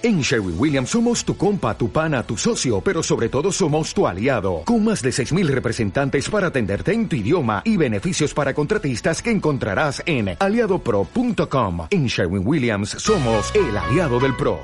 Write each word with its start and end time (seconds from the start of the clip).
En 0.00 0.20
Sherwin 0.20 0.54
Williams 0.56 0.90
somos 0.90 1.24
tu 1.24 1.36
compa, 1.36 1.76
tu 1.76 1.90
pana, 1.90 2.22
tu 2.22 2.36
socio, 2.36 2.80
pero 2.80 3.02
sobre 3.02 3.28
todo 3.28 3.50
somos 3.50 3.92
tu 3.92 4.06
aliado, 4.06 4.62
con 4.64 4.84
más 4.84 5.02
de 5.02 5.10
6.000 5.10 5.48
representantes 5.48 6.30
para 6.30 6.46
atenderte 6.48 6.92
en 6.92 7.08
tu 7.08 7.16
idioma 7.16 7.62
y 7.64 7.76
beneficios 7.76 8.32
para 8.32 8.54
contratistas 8.54 9.20
que 9.20 9.32
encontrarás 9.32 10.00
en 10.06 10.36
aliadopro.com. 10.38 11.88
En 11.90 12.06
Sherwin 12.06 12.46
Williams 12.46 12.90
somos 12.90 13.52
el 13.56 13.76
aliado 13.76 14.20
del 14.20 14.36
PRO. 14.36 14.60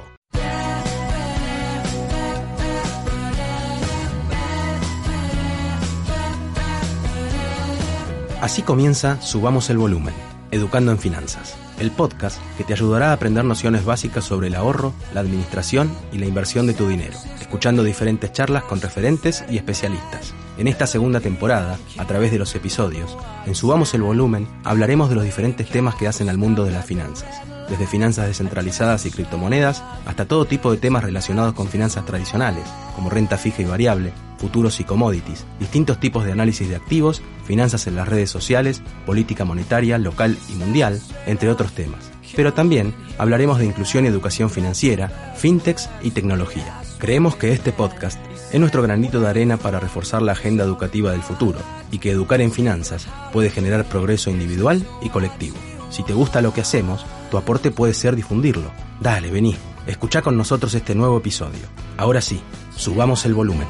Así 8.41 8.63
comienza 8.63 9.21
Subamos 9.21 9.69
el 9.71 9.79
Volumen, 9.79 10.15
Educando 10.53 10.93
en 10.93 10.99
Finanzas 10.99 11.64
el 11.79 11.91
podcast 11.91 12.41
que 12.57 12.65
te 12.65 12.73
ayudará 12.73 13.11
a 13.11 13.13
aprender 13.15 13.45
nociones 13.45 13.85
básicas 13.85 14.25
sobre 14.25 14.49
el 14.49 14.55
ahorro, 14.55 14.93
la 15.13 15.21
administración 15.21 15.91
y 16.13 16.19
la 16.19 16.27
inversión 16.27 16.67
de 16.67 16.75
tu 16.75 16.89
dinero, 16.89 17.17
escuchando 17.41 17.83
diferentes 17.83 18.33
charlas 18.33 18.65
con 18.65 18.81
referentes 18.81 19.45
y 19.49 19.57
especialistas. 19.57 20.35
En 20.59 20.69
esta 20.69 20.87
segunda 20.87 21.21
temporada, 21.21 21.79
a 21.99 22.05
través 22.07 22.31
de 22.31 22.39
los 22.39 22.55
episodios, 22.55 23.17
en 23.47 23.55
Subamos 23.55 23.93
el 23.95 24.03
Volumen, 24.03 24.49
hablaremos 24.63 25.09
de 25.09 25.17
los 25.17 25.25
diferentes 25.25 25.69
temas 25.69 25.97
que 25.97 26.07
hacen 26.07 26.29
al 26.29 26.39
mundo 26.39 26.65
de 26.65 26.73
las 26.73 26.87
finanzas, 26.87 27.41
desde 27.69 27.87
finanzas 27.87 28.27
descentralizadas 28.27 29.07
y 29.07 29.11
criptomonedas 29.11 29.83
hasta 30.07 30.27
todo 30.27 30.45
tipo 30.45 30.71
de 30.71 30.79
temas 30.79 31.05
relacionados 31.05 31.55
con 31.55 31.69
finanzas 31.69 32.05
tradicionales, 32.05 32.65
como 32.95 33.11
renta 33.11 33.39
fija 33.39 33.63
y 33.63 33.67
variable, 33.67 34.13
futuros 34.39 34.81
y 34.81 34.85
commodities, 34.85 35.45
distintos 35.59 35.99
tipos 35.99 36.25
de 36.25 36.33
análisis 36.33 36.69
de 36.69 36.77
activos, 36.77 37.23
finanzas 37.47 37.87
en 37.87 37.97
las 37.97 38.09
redes 38.09 38.31
sociales, 38.31 38.83
política 39.07 39.45
monetaria, 39.45 39.99
local 39.99 40.37
y 40.51 40.55
mundial, 40.55 41.01
entre 41.27 41.51
otros 41.51 41.73
temas. 41.73 42.11
Pero 42.37 42.53
también 42.53 42.95
hablaremos 43.19 43.59
de 43.59 43.67
inclusión 43.67 44.05
y 44.05 44.09
educación 44.09 44.51
financiera, 44.51 45.33
fintechs 45.37 45.89
y 46.03 46.11
tecnología. 46.11 46.81
Creemos 46.99 47.37
que 47.37 47.53
este 47.53 47.73
podcast 47.73 48.19
es 48.53 48.61
nuestro 48.61 48.83
granito 48.83 49.21
de 49.21 49.29
arena 49.29 49.57
para 49.57 49.81
reforzar 49.81 50.23
la 50.23 50.33
agenda 50.33 50.65
educativa 50.65 51.11
del 51.11 51.23
futuro 51.23 51.59
y 51.91 51.99
que 51.99 52.11
educar 52.11 52.41
en 52.41 52.53
finanzas 52.53 53.07
puede 53.33 53.51
generar 53.51 53.85
progreso 53.85 54.31
individual 54.31 54.85
y 55.03 55.09
colectivo. 55.09 55.57
Si 55.95 56.03
te 56.03 56.13
gusta 56.13 56.43
lo 56.43 56.53
que 56.53 56.61
hacemos, 56.61 57.07
tu 57.31 57.39
aporte 57.39 57.71
puede 57.71 57.95
ser 57.95 58.17
difundirlo. 58.17 58.73
Dale, 59.01 59.31
vení, 59.31 59.55
escucha 59.87 60.23
con 60.23 60.37
nosotros 60.37 60.75
este 60.75 60.93
nuevo 60.93 61.19
episodio. 61.19 61.69
Ahora 61.97 62.21
sí, 62.21 62.41
subamos 62.75 63.25
el 63.27 63.35
volumen. 63.35 63.69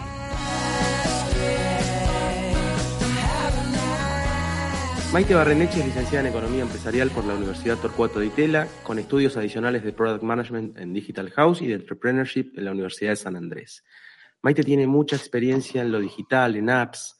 Maite 5.13 5.35
Barreneche 5.35 5.81
es 5.81 5.85
licenciada 5.85 6.27
en 6.27 6.33
Economía 6.33 6.63
Empresarial 6.63 7.11
por 7.11 7.27
la 7.27 7.35
Universidad 7.35 7.77
Torcuato 7.77 8.21
de 8.21 8.29
Itela, 8.29 8.69
con 8.85 8.99
estudios 8.99 9.37
adicionales 9.37 9.85
de 9.85 9.93
Product 9.93 10.23
Management 10.23 10.79
en 10.79 10.95
Digital 10.95 11.31
House 11.33 11.61
y 11.61 11.67
de 11.67 11.75
Entrepreneurship 11.75 12.53
en 12.57 12.65
la 12.65 12.71
Universidad 12.71 13.11
de 13.11 13.17
San 13.17 13.37
Andrés. 13.37 13.85
Maite 14.41 14.65
tiene 14.65 14.87
mucha 14.87 15.17
experiencia 15.17 15.83
en 15.83 15.93
lo 15.93 16.01
digital, 16.01 16.57
en 16.57 16.71
apps 16.71 17.14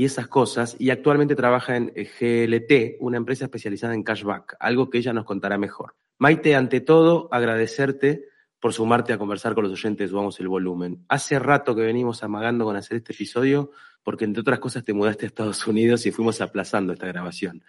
y 0.00 0.06
esas 0.06 0.28
cosas, 0.28 0.76
y 0.78 0.88
actualmente 0.88 1.36
trabaja 1.36 1.76
en 1.76 1.88
GLT, 1.88 2.96
una 3.00 3.18
empresa 3.18 3.44
especializada 3.44 3.92
en 3.92 4.02
cashback, 4.02 4.56
algo 4.58 4.88
que 4.88 4.96
ella 4.96 5.12
nos 5.12 5.26
contará 5.26 5.58
mejor. 5.58 5.94
Maite, 6.16 6.56
ante 6.56 6.80
todo, 6.80 7.28
agradecerte 7.30 8.24
por 8.58 8.72
sumarte 8.72 9.12
a 9.12 9.18
conversar 9.18 9.54
con 9.54 9.64
los 9.64 9.74
oyentes, 9.74 10.10
vamos 10.10 10.40
el 10.40 10.48
volumen. 10.48 11.04
Hace 11.10 11.38
rato 11.38 11.74
que 11.76 11.82
venimos 11.82 12.22
amagando 12.22 12.64
con 12.64 12.76
hacer 12.76 12.96
este 12.96 13.12
episodio, 13.12 13.72
porque 14.02 14.24
entre 14.24 14.40
otras 14.40 14.58
cosas 14.58 14.84
te 14.84 14.94
mudaste 14.94 15.26
a 15.26 15.28
Estados 15.28 15.66
Unidos 15.66 16.06
y 16.06 16.12
fuimos 16.12 16.40
aplazando 16.40 16.94
esta 16.94 17.06
grabación. 17.06 17.62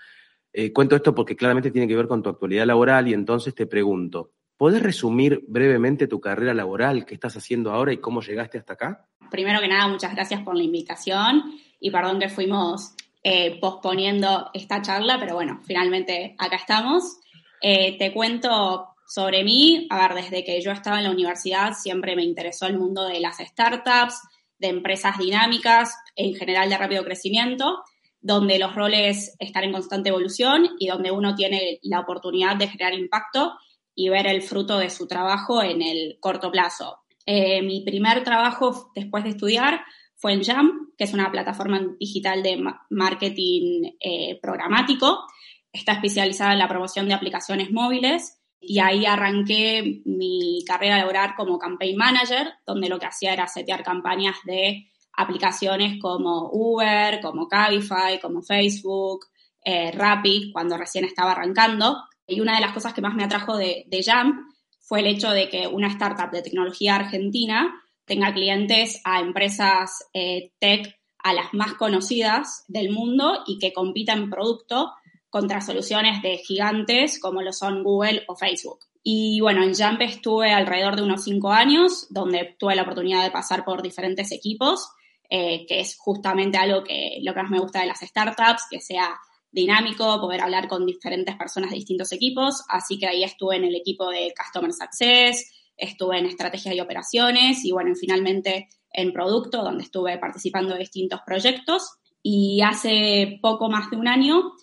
Eh, 0.54 0.72
cuento 0.72 0.96
esto 0.96 1.14
porque 1.14 1.36
claramente 1.36 1.70
tiene 1.70 1.86
que 1.86 1.98
ver 1.98 2.08
con 2.08 2.24
tu 2.24 2.30
actualidad 2.30 2.66
laboral 2.66 3.10
y 3.10 3.14
entonces 3.14 3.54
te 3.54 3.68
pregunto, 3.68 4.32
¿podés 4.56 4.82
resumir 4.82 5.44
brevemente 5.50 6.08
tu 6.08 6.22
carrera 6.22 6.54
laboral, 6.54 7.04
qué 7.04 7.14
estás 7.14 7.36
haciendo 7.36 7.72
ahora 7.72 7.92
y 7.92 7.98
cómo 7.98 8.22
llegaste 8.22 8.58
hasta 8.58 8.72
acá? 8.72 9.06
Primero 9.30 9.60
que 9.60 9.68
nada, 9.68 9.90
muchas 9.90 10.16
gracias 10.16 10.42
por 10.44 10.56
la 10.56 10.64
invitación 10.64 11.44
y 11.82 11.92
perdón 11.92 12.20
que 12.20 12.30
fuimos 12.30 12.94
eh, 13.24 13.60
posponiendo 13.60 14.50
esta 14.54 14.82
charla, 14.82 15.18
pero 15.20 15.36
bueno, 15.36 15.60
finalmente 15.66 16.36
acá 16.38 16.56
estamos. 16.56 17.18
Eh, 17.62 17.98
te 17.98 18.14
cuento 18.14 18.88
sobre 19.06 19.44
mí, 19.44 19.88
a 19.90 20.08
ver, 20.08 20.24
desde 20.24 20.46
que 20.46 20.62
yo 20.62 20.72
estaba 20.72 21.00
en 21.00 21.04
la 21.04 21.12
universidad 21.12 21.74
siempre 21.74 22.16
me 22.16 22.24
interesó 22.24 22.68
el 22.68 22.78
mundo 22.78 23.06
de 23.06 23.20
las 23.20 23.40
startups, 23.40 24.22
de 24.58 24.68
empresas 24.70 25.18
dinámicas, 25.18 25.98
en 26.16 26.36
general 26.36 26.70
de 26.70 26.78
rápido 26.78 27.04
crecimiento, 27.04 27.84
donde 28.22 28.60
los 28.60 28.76
roles 28.76 29.36
están 29.40 29.64
en 29.64 29.74
constante 29.74 30.10
evolución 30.10 30.70
y 30.80 30.88
donde 30.88 31.12
uno 31.12 31.36
tiene 31.36 31.80
la 31.82 32.00
oportunidad 32.00 32.56
de 32.56 32.68
generar 32.68 32.94
impacto 32.94 33.58
y 33.96 34.10
ver 34.10 34.28
el 34.28 34.44
fruto 34.44 34.78
de 34.78 34.90
su 34.90 35.08
trabajo 35.08 35.62
en 35.62 35.82
el 35.82 36.18
corto 36.20 36.52
plazo. 36.52 37.00
Eh, 37.26 37.62
mi 37.62 37.82
primer 37.82 38.24
trabajo 38.24 38.92
después 38.96 39.24
de 39.24 39.32
estudiar 39.32 39.84
fue 40.22 40.34
en 40.34 40.44
Jam, 40.44 40.92
que 40.96 41.06
es 41.06 41.14
una 41.14 41.32
plataforma 41.32 41.82
digital 42.00 42.44
de 42.44 42.64
marketing 42.92 43.94
eh, 44.00 44.40
programático. 44.40 45.26
Está 45.74 45.94
especializada 45.94 46.54
en 46.54 46.60
la 46.60 46.68
promoción 46.68 47.08
de 47.08 47.16
aplicaciones 47.16 47.72
móviles 47.72 48.38
y 48.60 48.78
ahí 48.80 49.08
arranqué 49.08 50.04
mi 50.06 50.64
carrera 50.68 51.00
laboral 51.00 51.34
como 51.36 51.58
campaign 51.58 51.98
manager, 51.98 52.54
donde 52.68 52.88
lo 52.88 53.00
que 53.00 53.08
hacía 53.08 53.34
era 53.34 53.48
setear 53.48 53.84
campañas 53.84 54.36
de 54.46 54.92
aplicaciones 55.14 56.00
como 56.00 56.52
Uber, 56.52 57.20
como 57.20 57.48
Cabify, 57.48 58.20
como 58.22 58.44
Facebook, 58.44 59.26
eh, 59.66 59.92
Rappi, 59.92 60.52
cuando 60.54 60.78
recién 60.78 61.06
estaba 61.06 61.32
arrancando. 61.32 61.98
Y 62.28 62.42
una 62.42 62.54
de 62.54 62.62
las 62.62 62.74
cosas 62.74 62.94
que 62.94 63.02
más 63.02 63.16
me 63.16 63.24
atrajo 63.24 63.58
de, 63.58 63.86
de 63.88 64.04
Jam 64.04 64.46
fue 64.80 65.00
el 65.00 65.08
hecho 65.08 65.32
de 65.32 65.50
que 65.50 65.66
una 65.66 65.88
startup 65.88 66.30
de 66.30 66.44
tecnología 66.44 66.96
argentina 66.96 67.74
tenga 68.12 68.34
clientes 68.34 69.00
a 69.06 69.22
empresas 69.22 70.10
eh, 70.14 70.52
tech, 70.60 71.00
a 71.20 71.34
las 71.34 71.54
más 71.54 71.76
conocidas 71.76 72.66
del 72.68 72.92
mundo 72.92 73.44
y 73.48 73.58
que 73.58 73.72
compita 73.72 74.12
en 74.12 74.30
producto 74.30 74.92
contra 75.30 75.62
soluciones 75.62 76.22
de 76.22 76.40
gigantes 76.40 77.22
como 77.22 77.42
lo 77.42 77.54
son 77.54 77.86
Google 77.86 78.24
o 78.28 78.36
Facebook. 78.36 78.80
Y 79.02 79.40
bueno, 79.40 79.64
en 79.64 79.74
Jump 79.74 80.02
estuve 80.02 80.52
alrededor 80.52 80.98
de 80.98 81.04
unos 81.04 81.24
cinco 81.24 81.54
años, 81.54 82.08
donde 82.10 82.58
tuve 82.60 82.76
la 82.76 82.82
oportunidad 82.82 83.24
de 83.24 83.32
pasar 83.32 83.64
por 83.64 83.82
diferentes 83.82 84.34
equipos, 84.34 84.90
eh, 85.30 85.66
que 85.66 85.80
es 85.80 85.96
justamente 85.98 86.58
algo 86.58 86.84
que 86.84 87.20
lo 87.22 87.34
que 87.34 87.42
más 87.42 87.50
me 87.50 87.60
gusta 87.60 87.80
de 87.80 87.88
las 87.88 88.02
startups, 88.02 88.64
que 88.70 88.82
sea 88.82 89.18
dinámico, 89.54 90.20
poder 90.20 90.42
hablar 90.42 90.68
con 90.68 90.86
diferentes 90.86 91.38
personas 91.38 91.70
de 91.70 91.78
distintos 91.78 92.12
equipos. 92.12 92.62
Así 92.68 93.00
que 93.00 93.08
ahí 93.08 93.24
estuve 93.24 93.56
en 93.56 93.64
el 93.64 93.76
equipo 93.76 94.10
de 94.10 94.34
Customer 94.38 94.74
Success, 94.74 95.61
estuve 95.82 96.20
en 96.20 96.28
estrategia 96.28 96.74
y 96.74 96.80
operaciones 96.80 97.66
y 97.66 97.72
bueno, 97.72 97.94
finalmente 97.96 98.70
en 98.94 99.12
producto, 99.12 99.64
donde 99.64 99.84
estuve 99.84 100.18
participando 100.18 100.74
de 100.74 100.80
distintos 100.80 101.22
proyectos. 101.26 101.98
Y 102.24 102.62
hace 102.62 103.40
poco 103.42 103.70
más 103.70 103.90
de 103.90 103.98
un 103.98 104.08
año 104.08 104.54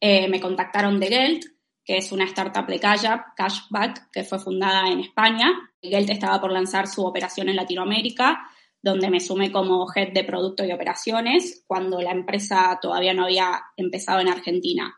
eh, 0.00 0.28
me 0.28 0.40
contactaron 0.40 0.98
de 0.98 1.06
Gelt, 1.06 1.44
que 1.84 1.98
es 1.98 2.10
una 2.12 2.24
startup 2.24 2.66
de 2.66 2.80
cashback, 2.80 4.10
que 4.10 4.24
fue 4.24 4.38
fundada 4.38 4.88
en 4.88 5.00
España. 5.00 5.52
Gelt 5.80 6.10
estaba 6.10 6.40
por 6.40 6.50
lanzar 6.50 6.88
su 6.88 7.04
operación 7.04 7.48
en 7.48 7.56
Latinoamérica, 7.56 8.48
donde 8.82 9.10
me 9.10 9.20
sumé 9.20 9.52
como 9.52 9.86
head 9.94 10.12
de 10.12 10.24
producto 10.24 10.64
y 10.64 10.72
operaciones 10.72 11.62
cuando 11.66 12.00
la 12.02 12.10
empresa 12.10 12.78
todavía 12.82 13.14
no 13.14 13.24
había 13.24 13.62
empezado 13.76 14.20
en 14.20 14.28
Argentina. 14.28 14.94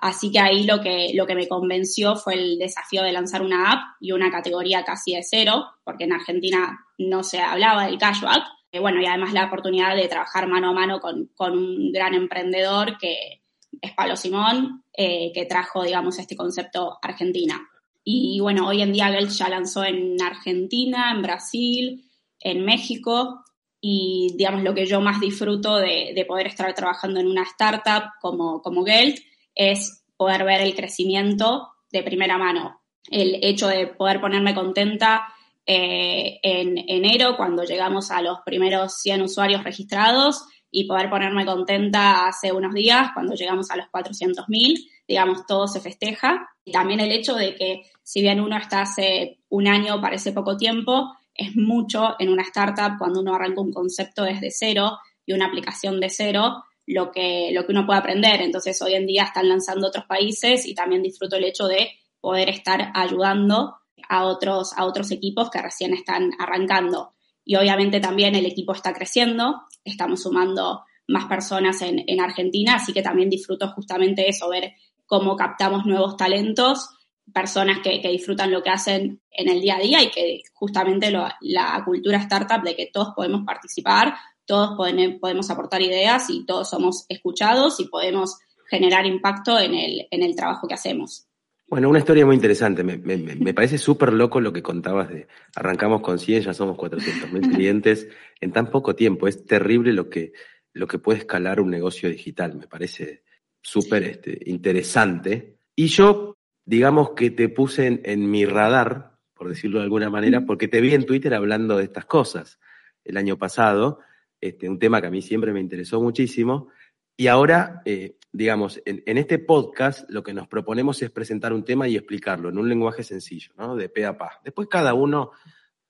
Así 0.00 0.30
que 0.30 0.40
ahí 0.40 0.64
lo 0.64 0.80
que, 0.80 1.12
lo 1.14 1.26
que 1.26 1.34
me 1.34 1.48
convenció 1.48 2.16
fue 2.16 2.34
el 2.34 2.58
desafío 2.58 3.02
de 3.02 3.12
lanzar 3.12 3.42
una 3.42 3.72
app 3.72 3.96
y 4.00 4.12
una 4.12 4.30
categoría 4.30 4.84
casi 4.84 5.14
de 5.14 5.22
cero, 5.22 5.66
porque 5.84 6.04
en 6.04 6.12
Argentina 6.12 6.86
no 6.98 7.22
se 7.22 7.40
hablaba 7.40 7.86
del 7.86 7.98
cashback. 7.98 8.42
Y 8.72 8.78
bueno, 8.78 9.00
y 9.00 9.06
además 9.06 9.32
la 9.32 9.46
oportunidad 9.46 9.96
de 9.96 10.08
trabajar 10.08 10.48
mano 10.48 10.70
a 10.70 10.72
mano 10.72 11.00
con, 11.00 11.30
con 11.34 11.58
un 11.58 11.92
gran 11.92 12.14
emprendedor 12.14 12.96
que, 12.98 13.40
es 13.80 13.92
Pablo 13.92 14.16
Simón, 14.16 14.84
eh, 14.92 15.32
que 15.34 15.46
trajo, 15.46 15.82
digamos, 15.82 16.18
este 16.18 16.36
concepto 16.36 16.98
Argentina. 17.02 17.60
Y 18.02 18.40
bueno, 18.40 18.66
hoy 18.66 18.82
en 18.82 18.92
día 18.92 19.08
Gelt 19.08 19.30
ya 19.30 19.48
lanzó 19.48 19.84
en 19.84 20.20
Argentina, 20.20 21.12
en 21.12 21.22
Brasil, 21.22 22.04
en 22.40 22.64
México, 22.64 23.44
y 23.80 24.34
digamos, 24.36 24.62
lo 24.62 24.74
que 24.74 24.86
yo 24.86 25.00
más 25.00 25.20
disfruto 25.20 25.76
de, 25.76 26.24
poder 26.26 26.46
estar 26.46 26.72
trabajando 26.74 27.20
en 27.20 27.28
una 27.28 27.42
startup 27.42 28.10
como, 28.20 28.60
como 28.62 28.84
Gelt 28.84 29.18
es 29.54 30.04
poder 30.16 30.44
ver 30.44 30.60
el 30.60 30.74
crecimiento 30.74 31.68
de 31.90 32.02
primera 32.02 32.38
mano. 32.38 32.80
El 33.10 33.38
hecho 33.42 33.68
de 33.68 33.86
poder 33.86 34.20
ponerme 34.20 34.54
contenta 34.54 35.26
eh, 35.66 36.38
en 36.42 36.78
enero, 36.88 37.36
cuando 37.36 37.64
llegamos 37.64 38.10
a 38.10 38.22
los 38.22 38.38
primeros 38.44 39.00
100 39.00 39.22
usuarios 39.22 39.64
registrados, 39.64 40.44
y 40.70 40.84
poder 40.84 41.10
ponerme 41.10 41.44
contenta 41.44 42.28
hace 42.28 42.52
unos 42.52 42.72
días 42.72 43.10
cuando 43.12 43.34
llegamos 43.34 43.70
a 43.70 43.76
los 43.76 43.86
400.000, 43.86 44.88
digamos, 45.06 45.46
todo 45.46 45.66
se 45.66 45.80
festeja. 45.80 46.48
Y 46.64 46.72
también 46.72 47.00
el 47.00 47.10
hecho 47.10 47.34
de 47.34 47.54
que 47.56 47.82
si 48.02 48.22
bien 48.22 48.40
uno 48.40 48.56
está 48.56 48.82
hace 48.82 49.40
un 49.48 49.66
año, 49.66 50.00
parece 50.00 50.32
poco 50.32 50.56
tiempo, 50.56 51.12
es 51.34 51.56
mucho 51.56 52.14
en 52.18 52.28
una 52.28 52.42
startup 52.42 52.98
cuando 52.98 53.20
uno 53.20 53.34
arranca 53.34 53.60
un 53.60 53.72
concepto 53.72 54.22
desde 54.22 54.50
cero 54.50 54.98
y 55.26 55.32
una 55.32 55.46
aplicación 55.46 56.00
de 56.00 56.10
cero, 56.10 56.64
lo 56.90 57.12
que, 57.12 57.50
lo 57.52 57.64
que 57.64 57.72
uno 57.72 57.86
puede 57.86 58.00
aprender. 58.00 58.42
Entonces 58.42 58.80
hoy 58.82 58.94
en 58.94 59.06
día 59.06 59.24
están 59.24 59.48
lanzando 59.48 59.88
otros 59.88 60.04
países 60.06 60.66
y 60.66 60.74
también 60.74 61.02
disfruto 61.02 61.36
el 61.36 61.44
hecho 61.44 61.66
de 61.66 61.90
poder 62.20 62.48
estar 62.48 62.90
ayudando 62.94 63.76
a 64.08 64.24
otros, 64.24 64.72
a 64.76 64.84
otros 64.84 65.10
equipos 65.12 65.50
que 65.50 65.62
recién 65.62 65.94
están 65.94 66.30
arrancando. 66.38 67.14
Y 67.44 67.56
obviamente 67.56 68.00
también 68.00 68.34
el 68.34 68.44
equipo 68.44 68.72
está 68.74 68.92
creciendo, 68.92 69.62
estamos 69.84 70.22
sumando 70.22 70.84
más 71.06 71.26
personas 71.26 71.80
en, 71.82 72.04
en 72.06 72.20
Argentina, 72.20 72.74
así 72.74 72.92
que 72.92 73.02
también 73.02 73.30
disfruto 73.30 73.68
justamente 73.68 74.28
eso, 74.28 74.48
ver 74.48 74.72
cómo 75.06 75.36
captamos 75.36 75.86
nuevos 75.86 76.16
talentos, 76.16 76.90
personas 77.32 77.78
que, 77.82 78.00
disfrutan 78.00 78.50
lo 78.50 78.62
que 78.62 78.70
hacen 78.70 79.20
en 79.30 79.48
el 79.48 79.60
día 79.60 79.76
a 79.76 79.80
día 79.80 80.02
y 80.02 80.10
que 80.10 80.42
justamente 80.52 81.10
la 81.10 81.82
cultura 81.84 82.18
startup 82.18 82.62
de 82.62 82.74
que 82.74 82.90
todos 82.92 83.12
podemos 83.14 83.42
participar, 83.44 84.14
todos 84.50 84.76
podemos 85.20 85.48
aportar 85.48 85.80
ideas 85.80 86.28
y 86.28 86.44
todos 86.44 86.68
somos 86.68 87.06
escuchados 87.08 87.78
y 87.78 87.84
podemos 87.84 88.36
generar 88.68 89.06
impacto 89.06 89.56
en 89.60 89.74
el, 89.74 90.08
en 90.10 90.24
el 90.24 90.34
trabajo 90.34 90.66
que 90.66 90.74
hacemos. 90.74 91.28
Bueno, 91.68 91.88
una 91.88 92.00
historia 92.00 92.26
muy 92.26 92.34
interesante. 92.34 92.82
Me, 92.82 92.96
me, 92.96 93.54
parece 93.54 93.78
súper 93.78 94.12
loco 94.12 94.40
lo 94.40 94.52
que 94.52 94.60
contabas 94.60 95.08
de 95.08 95.28
arrancamos 95.54 96.00
con 96.00 96.18
100, 96.18 96.42
ya 96.42 96.52
somos 96.52 96.76
400 96.76 97.30
mil 97.30 97.42
clientes 97.54 98.08
en 98.40 98.50
tan 98.50 98.72
poco 98.72 98.96
tiempo. 98.96 99.28
Es 99.28 99.46
terrible 99.46 99.92
lo 99.92 100.10
que, 100.10 100.32
lo 100.72 100.88
que 100.88 100.98
puede 100.98 101.20
escalar 101.20 101.60
un 101.60 101.70
negocio 101.70 102.08
digital. 102.08 102.56
Me 102.56 102.66
parece 102.66 103.22
súper 103.62 104.02
este, 104.02 104.36
interesante. 104.46 105.58
Y 105.76 105.86
yo, 105.86 106.38
digamos 106.64 107.10
que 107.10 107.30
te 107.30 107.48
puse 107.48 108.00
en, 108.02 108.28
mi 108.28 108.46
radar, 108.46 109.16
por 109.32 109.48
decirlo 109.48 109.78
de 109.78 109.84
alguna 109.84 110.10
manera, 110.10 110.44
porque 110.44 110.66
te 110.66 110.80
vi 110.80 110.92
en 110.92 111.06
Twitter 111.06 111.34
hablando 111.34 111.76
de 111.76 111.84
estas 111.84 112.06
cosas 112.06 112.58
el 113.04 113.16
año 113.16 113.38
pasado, 113.38 114.00
este, 114.40 114.68
un 114.68 114.78
tema 114.78 115.00
que 115.00 115.06
a 115.08 115.10
mí 115.10 115.22
siempre 115.22 115.52
me 115.52 115.60
interesó 115.60 116.00
muchísimo. 116.00 116.68
Y 117.16 117.26
ahora, 117.26 117.82
eh, 117.84 118.16
digamos, 118.32 118.80
en, 118.84 119.02
en, 119.06 119.18
este 119.18 119.38
podcast 119.38 120.08
lo 120.10 120.22
que 120.22 120.32
nos 120.32 120.48
proponemos 120.48 121.02
es 121.02 121.10
presentar 121.10 121.52
un 121.52 121.64
tema 121.64 121.86
y 121.86 121.96
explicarlo 121.96 122.48
en 122.48 122.58
un 122.58 122.68
lenguaje 122.68 123.02
sencillo, 123.02 123.52
¿no? 123.58 123.76
De 123.76 123.88
pe 123.88 124.06
a 124.06 124.16
pa. 124.16 124.40
Después 124.42 124.68
cada 124.68 124.94
uno, 124.94 125.32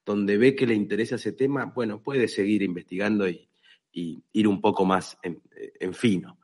donde 0.05 0.38
ve 0.38 0.56
que 0.56 0.67
le 0.67 0.75
interesa 0.75 1.17
ese 1.17 1.32
tema, 1.32 1.67
bueno, 1.67 2.02
puede 2.02 2.26
seguir 2.26 2.62
investigando 2.62 3.29
y, 3.29 3.49
y 3.93 4.25
ir 4.32 4.49
un 4.49 4.61
poco 4.61 4.85
más 4.85 5.19
en, 5.23 5.41
en 5.79 5.94
fino. 5.94 6.38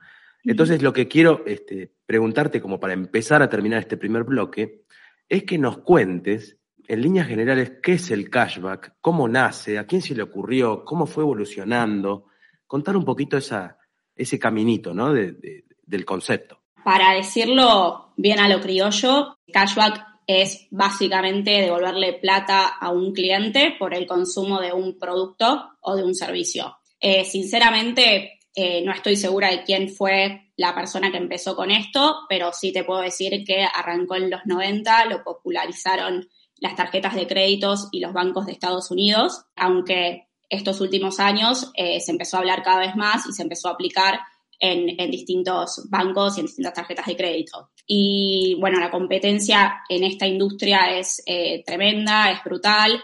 Entonces, 0.45 0.81
lo 0.81 0.93
que 0.93 1.09
quiero 1.09 1.45
este, 1.45 1.93
preguntarte, 2.07 2.61
como 2.61 2.79
para 2.79 2.93
empezar 2.93 3.43
a 3.43 3.49
terminar 3.49 3.81
este 3.81 3.97
primer 3.97 4.23
bloque, 4.23 4.85
es 5.29 5.43
que 5.43 5.59
nos 5.59 5.79
cuentes, 5.79 6.57
en 6.89 7.03
líneas 7.03 7.29
generales, 7.29 7.73
qué 7.83 7.95
es 7.95 8.11
el 8.11 8.31
cashback, 8.31 8.97
cómo 9.01 9.29
nace, 9.29 9.79
a 9.79 9.87
quién 9.87 10.03
se 10.03 10.15
le 10.15 10.23
ocurrió, 10.23 10.85
cómo 10.85 11.07
fue 11.07 11.25
evolucionando, 11.25 12.27
contar 12.67 12.97
un 12.97 13.05
poquito 13.05 13.37
ese 13.37 14.39
caminito 14.39 14.95
¿no? 14.95 15.13
del 15.13 16.05
concepto. 16.05 16.63
Para 16.85 17.15
decirlo 17.15 18.13
bien 18.17 18.39
a 18.39 18.49
lo 18.49 18.61
criollo, 18.61 19.39
cashback 19.53 20.05
es 20.27 20.67
básicamente 20.71 21.51
devolverle 21.51 22.15
plata 22.15 22.67
a 22.67 22.91
un 22.91 23.13
cliente 23.13 23.75
por 23.79 23.95
el 23.95 24.07
consumo 24.07 24.61
de 24.61 24.73
un 24.73 24.99
producto 24.99 25.71
o 25.81 25.97
de 25.97 26.05
un 26.05 26.15
servicio. 26.15 26.79
Eh, 27.01 27.25
sinceramente, 27.25 28.41
eh, 28.55 28.83
no 28.83 28.93
estoy 28.93 29.17
segura 29.17 29.51
de 29.51 29.63
quién 29.63 29.89
fue 29.89 30.53
la 30.57 30.75
persona 30.75 31.11
que 31.11 31.19
empezó 31.19 31.55
con 31.55 31.71
esto, 31.71 32.21
pero 32.29 32.53
sí 32.53 32.73
te 32.73 32.85
puedo 32.85 33.03
decir 33.03 33.45
que 33.45 33.65
arrancó 33.65 34.17
en 34.17 34.31
los 34.31 34.41
90, 34.47 35.05
lo 35.07 35.23
popularizaron 35.23 36.29
las 36.59 36.77
tarjetas 36.77 37.15
de 37.15 37.27
créditos 37.27 37.89
y 37.93 38.01
los 38.01 38.13
bancos 38.13 38.47
de 38.47 38.53
Estados 38.53 38.91
Unidos, 38.91 39.45
aunque 39.57 40.29
estos 40.49 40.81
últimos 40.81 41.21
años 41.21 41.73
eh, 41.75 42.01
se 42.01 42.13
empezó 42.13 42.37
a 42.37 42.41
hablar 42.41 42.63
cada 42.63 42.79
vez 42.79 42.97
más 42.97 43.27
y 43.27 43.33
se 43.33 43.43
empezó 43.43 43.69
a 43.69 43.73
aplicar 43.73 44.21
en, 44.59 45.11
distintos 45.11 45.87
bancos 45.91 46.37
y 46.37 46.41
en 46.41 46.47
distintas 46.47 46.73
tarjetas 46.73 47.07
de 47.07 47.17
crédito. 47.17 47.71
Y 47.87 48.57
bueno, 48.59 48.81
la 48.81 48.91
competencia 48.91 49.83
en 49.89 50.03
esta 50.03 50.27
industria 50.27 50.99
es 50.99 51.23
eh, 51.27 51.63
tremenda, 51.65 52.31
es 52.31 52.43
brutal, 52.43 53.03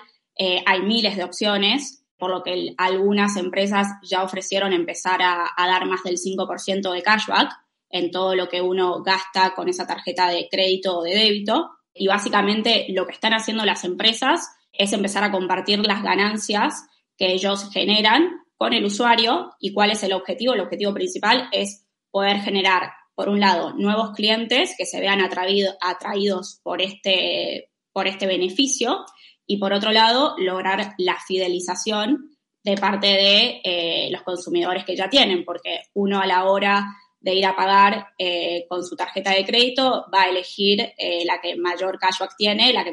hay 0.66 0.82
miles 0.82 1.16
de 1.16 1.22
opciones 1.22 2.02
por 2.22 2.30
lo 2.30 2.44
que 2.44 2.72
algunas 2.78 3.36
empresas 3.36 3.88
ya 4.04 4.22
ofrecieron 4.22 4.72
empezar 4.72 5.20
a, 5.22 5.52
dar 5.58 5.86
más 5.86 6.04
del 6.04 6.18
5% 6.18 6.92
de 6.92 7.02
cashback 7.02 7.50
en 7.90 8.12
todo 8.12 8.36
lo 8.36 8.48
que 8.48 8.62
uno 8.62 9.02
gasta 9.02 9.52
con 9.56 9.68
esa 9.68 9.88
tarjeta 9.88 10.28
de 10.28 10.46
crédito 10.48 10.98
o 10.98 11.02
de 11.02 11.16
débito. 11.16 11.70
Y 11.94 12.06
básicamente 12.06 12.86
lo 12.90 13.06
que 13.06 13.12
están 13.12 13.34
haciendo 13.34 13.64
las 13.64 13.84
empresas 13.84 14.48
es 14.72 14.92
empezar 14.92 15.24
a 15.24 15.30
compartir 15.30 15.80
las 15.86 16.02
ganancias 16.02 16.86
que 17.16 17.32
ellos 17.32 17.70
generan 17.72 18.42
con 18.56 18.72
el 18.72 18.84
usuario 18.84 19.50
y 19.60 19.72
cuál 19.72 19.90
es 19.90 20.02
el 20.02 20.12
objetivo. 20.12 20.54
El 20.54 20.60
objetivo 20.60 20.94
principal 20.94 21.48
es 21.52 21.86
poder 22.10 22.40
generar, 22.40 22.92
por 23.14 23.28
un 23.28 23.40
lado, 23.40 23.74
nuevos 23.74 24.12
clientes 24.12 24.74
que 24.78 24.86
se 24.86 25.00
vean 25.00 25.20
atraídos 25.20 26.60
por 26.62 26.80
este, 26.80 27.70
por 27.92 28.06
este 28.06 28.26
beneficio 28.26 29.04
y 29.46 29.58
por 29.58 29.72
otro 29.72 29.92
lado, 29.92 30.34
lograr 30.38 30.94
la 30.98 31.16
fidelización 31.26 32.36
de 32.64 32.76
parte 32.76 33.08
de 33.08 33.60
eh, 33.64 34.08
los 34.10 34.22
consumidores 34.22 34.84
que 34.84 34.96
ya 34.96 35.10
tienen, 35.10 35.44
porque 35.44 35.82
uno 35.94 36.20
a 36.20 36.26
la 36.26 36.44
hora 36.44 36.86
de 37.22 37.34
ir 37.34 37.46
a 37.46 37.56
pagar 37.56 38.08
eh, 38.18 38.66
con 38.68 38.84
su 38.84 38.96
tarjeta 38.96 39.30
de 39.30 39.44
crédito 39.44 40.06
va 40.12 40.22
a 40.22 40.28
elegir 40.28 40.80
eh, 40.98 41.24
la 41.24 41.40
que 41.40 41.56
mayor 41.56 41.98
cashback 41.98 42.36
tiene, 42.36 42.72
la 42.72 42.84
que 42.84 42.92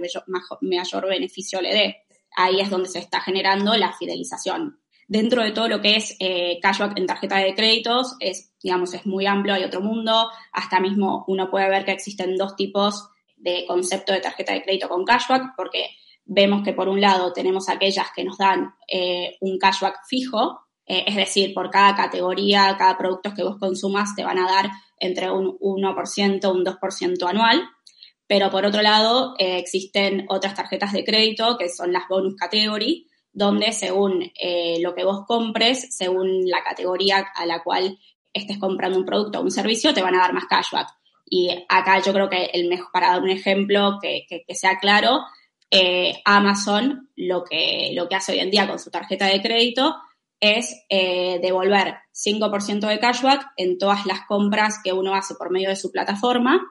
mayor, 0.61 1.07
beneficio 1.07 1.61
le 1.61 1.73
dé. 1.73 1.97
Ahí 2.35 2.61
es 2.61 2.69
donde 2.69 2.89
se 2.89 2.99
está 2.99 3.21
generando 3.21 3.75
la 3.75 3.93
fidelización. 3.93 4.79
Dentro 5.07 5.43
de 5.43 5.51
todo 5.51 5.67
lo 5.67 5.81
que 5.81 5.95
es 5.95 6.15
cashback 6.61 6.95
en 6.97 7.07
tarjeta 7.07 7.37
de 7.37 7.55
créditos, 7.55 8.15
es, 8.19 8.53
digamos, 8.61 8.93
es 8.93 9.07
muy 9.07 9.25
amplio, 9.25 9.55
hay 9.55 9.63
otro 9.63 9.81
mundo. 9.81 10.29
Hasta 10.53 10.79
mismo 10.79 11.25
uno 11.27 11.49
puede 11.49 11.67
ver 11.67 11.83
que 11.83 11.91
existen 11.91 12.37
dos 12.37 12.55
tipos 12.55 13.09
de 13.39 13.65
concepto 13.65 14.13
de 14.13 14.19
tarjeta 14.19 14.53
de 14.53 14.61
crédito 14.61 14.87
con 14.87 15.05
cashback, 15.05 15.55
porque 15.55 15.89
vemos 16.25 16.63
que 16.63 16.73
por 16.73 16.87
un 16.87 17.01
lado 17.01 17.33
tenemos 17.33 17.69
aquellas 17.69 18.07
que 18.15 18.23
nos 18.23 18.37
dan 18.37 18.75
eh, 18.87 19.37
un 19.39 19.57
cashback 19.57 20.05
fijo, 20.07 20.59
eh, 20.89 21.05
es 21.07 21.15
decir, 21.15 21.53
por 21.53 21.69
cada 21.69 21.95
categoría, 21.95 22.75
cada 22.77 22.97
producto 22.97 23.33
que 23.33 23.43
vos 23.43 23.57
consumas 23.57 24.13
te 24.15 24.25
van 24.25 24.39
a 24.39 24.45
dar 24.45 24.69
entre 24.99 25.31
un 25.31 25.57
1%, 25.57 26.51
un 26.51 26.65
2% 26.65 27.29
anual. 27.29 27.63
Pero 28.27 28.51
por 28.51 28.65
otro 28.65 28.81
lado, 28.81 29.35
eh, 29.39 29.57
existen 29.57 30.25
otras 30.27 30.53
tarjetas 30.53 30.91
de 30.91 31.05
crédito 31.05 31.57
que 31.57 31.69
son 31.69 31.93
las 31.93 32.07
bonus 32.09 32.35
category, 32.35 33.07
donde 33.31 33.71
según 33.71 34.31
lo 34.81 34.95
que 34.95 35.05
vos 35.05 35.23
compres, 35.25 35.95
según 35.95 36.49
la 36.49 36.63
categoría 36.63 37.27
a 37.35 37.45
la 37.45 37.63
cual 37.63 37.97
estés 38.33 38.57
comprando 38.57 38.97
un 38.97 39.05
producto 39.05 39.39
o 39.39 39.43
un 39.43 39.51
servicio, 39.51 39.93
te 39.93 40.01
van 40.01 40.15
a 40.15 40.19
dar 40.19 40.33
más 40.33 40.45
cashback. 40.45 40.89
Y 41.25 41.49
acá 41.69 42.01
yo 42.01 42.11
creo 42.11 42.29
que 42.29 42.45
el 42.45 42.67
mejor, 42.67 42.91
para 42.91 43.11
dar 43.11 43.21
un 43.21 43.29
ejemplo 43.29 43.99
que 44.01 44.43
sea 44.55 44.79
claro, 44.79 45.21
eh, 45.71 46.19
Amazon 46.25 47.09
lo 47.15 47.43
que, 47.43 47.91
lo 47.93 48.09
que 48.09 48.15
hace 48.15 48.31
hoy 48.31 48.39
en 48.39 48.49
día 48.49 48.67
con 48.67 48.79
su 48.79 48.89
tarjeta 48.89 49.27
de 49.27 49.39
crédito 49.39 49.95
es 50.39 50.85
eh, 50.89 51.39
devolver 51.41 51.95
5% 52.13 52.87
de 52.87 52.99
cashback 52.99 53.45
en 53.57 53.77
todas 53.77 54.05
las 54.05 54.25
compras 54.27 54.79
que 54.83 54.93
uno 54.93 55.15
hace 55.15 55.35
por 55.35 55.51
medio 55.51 55.69
de 55.69 55.75
su 55.75 55.91
plataforma. 55.91 56.61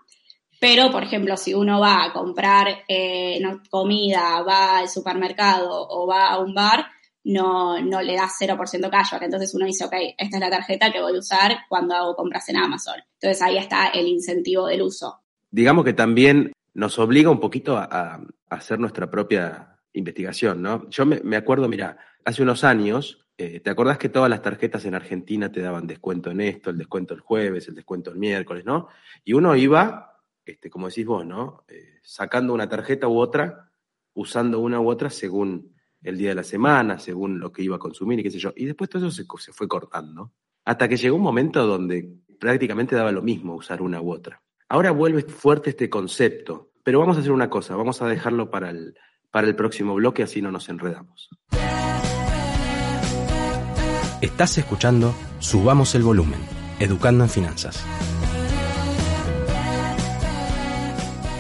Pero, 0.61 0.91
por 0.91 1.05
ejemplo, 1.05 1.37
si 1.37 1.55
uno 1.55 1.79
va 1.81 2.05
a 2.05 2.13
comprar 2.13 2.85
eh, 2.89 3.41
comida, 3.71 4.43
va 4.43 4.79
al 4.79 4.89
supermercado 4.89 5.87
o 5.89 6.07
va 6.07 6.31
a 6.31 6.41
un 6.41 6.53
bar, 6.53 6.87
no, 7.25 7.81
no 7.81 8.01
le 8.01 8.17
da 8.17 8.29
0% 8.29 8.91
cashback. 8.91 9.23
Entonces 9.23 9.55
uno 9.55 9.67
dice, 9.67 9.85
ok, 9.85 9.95
esta 10.17 10.37
es 10.37 10.41
la 10.41 10.51
tarjeta 10.51 10.91
que 10.91 11.01
voy 11.01 11.15
a 11.15 11.19
usar 11.19 11.59
cuando 11.69 11.95
hago 11.95 12.17
compras 12.17 12.49
en 12.49 12.57
Amazon. 12.57 12.97
Entonces 13.21 13.43
ahí 13.43 13.59
está 13.59 13.89
el 13.89 14.09
incentivo 14.09 14.67
del 14.67 14.83
uso. 14.83 15.21
Digamos 15.51 15.85
que 15.85 15.93
también 15.93 16.53
nos 16.75 16.99
obliga 16.99 17.31
un 17.31 17.41
poquito 17.41 17.77
a, 17.77 18.21
hacer 18.51 18.79
nuestra 18.79 19.11
propia 19.11 19.79
investigación, 19.93 20.63
¿no? 20.63 20.89
Yo 20.89 21.05
me, 21.05 21.37
acuerdo, 21.37 21.69
mira, 21.69 21.99
hace 22.25 22.43
unos 22.43 22.65
años, 22.65 23.27
eh, 23.39 23.61
¿te 23.61 23.71
acordás 23.71 23.97
que 23.97 24.09
todas 24.09 24.29
las 24.29 24.43
tarjetas 24.43 24.85
en 24.85 24.95
Argentina 24.95 25.51
te 25.51 25.61
daban 25.61 25.87
descuento 25.87 26.31
en 26.31 26.41
esto, 26.41 26.71
el 26.71 26.79
descuento 26.79 27.15
el 27.15 27.21
jueves, 27.21 27.69
el 27.69 27.75
descuento 27.75 28.11
el 28.11 28.19
miércoles, 28.19 28.65
¿no? 28.65 28.89
Y 29.25 29.33
uno 29.33 29.57
iba, 29.57 30.21
este, 30.45 30.69
como 30.69 30.89
decís 30.89 31.07
vos, 31.07 31.25
¿no? 31.25 31.65
Eh, 31.69 32.01
sacando 32.03 32.53
una 32.53 32.69
tarjeta 32.69 33.09
u 33.09 33.19
otra, 33.19 33.71
usando 34.13 34.61
una 34.61 34.81
u 34.81 34.89
otra 34.89 35.09
según 35.09 35.75
el 36.03 36.19
día 36.19 36.31
de 36.31 36.35
la 36.35 36.45
semana, 36.45 36.99
según 36.99 37.41
lo 37.41 37.51
que 37.51 37.63
iba 37.63 37.77
a 37.77 37.81
consumir 37.81 38.19
y 38.19 38.25
qué 38.25 38.31
sé 38.31 38.39
yo. 38.39 38.53
Y 38.57 38.67
después 38.67 38.91
todo 38.91 39.07
eso 39.07 39.11
se, 39.11 39.27
se 39.39 39.53
fue 39.53 39.69
cortando, 39.69 40.33
hasta 40.65 40.89
que 40.89 40.97
llegó 40.97 41.17
un 41.17 41.23
momento 41.23 41.67
donde 41.67 42.19
prácticamente 42.39 42.95
daba 42.95 43.13
lo 43.13 43.23
mismo 43.23 43.55
usar 43.55 43.81
una 43.81 44.03
u 44.03 44.13
otra. 44.13 44.43
Ahora 44.69 44.91
vuelve 44.91 45.23
fuerte 45.23 45.71
este 45.71 45.89
concepto 45.89 46.69
pero 46.89 47.01
vamos 47.01 47.19
a 47.19 47.21
hacer 47.21 47.33
una 47.33 47.51
cosa, 47.51 47.77
vamos 47.77 48.01
a 48.01 48.09
dejarlo 48.09 48.51
para 48.51 48.71
el, 48.71 48.95
para 49.31 49.47
el 49.47 49.55
próximo 49.55 49.95
bloque, 49.95 50.23
así 50.23 50.41
no 50.41 50.51
nos 50.51 50.71
enredamos. 50.71 51.29
Estás 54.21 54.59
escuchando 54.59 55.15
Subamos 55.39 55.95
el 55.95 56.03
Volumen, 56.03 56.41
Educando 56.81 57.25
en 57.25 57.31
Finanzas. 57.31 57.85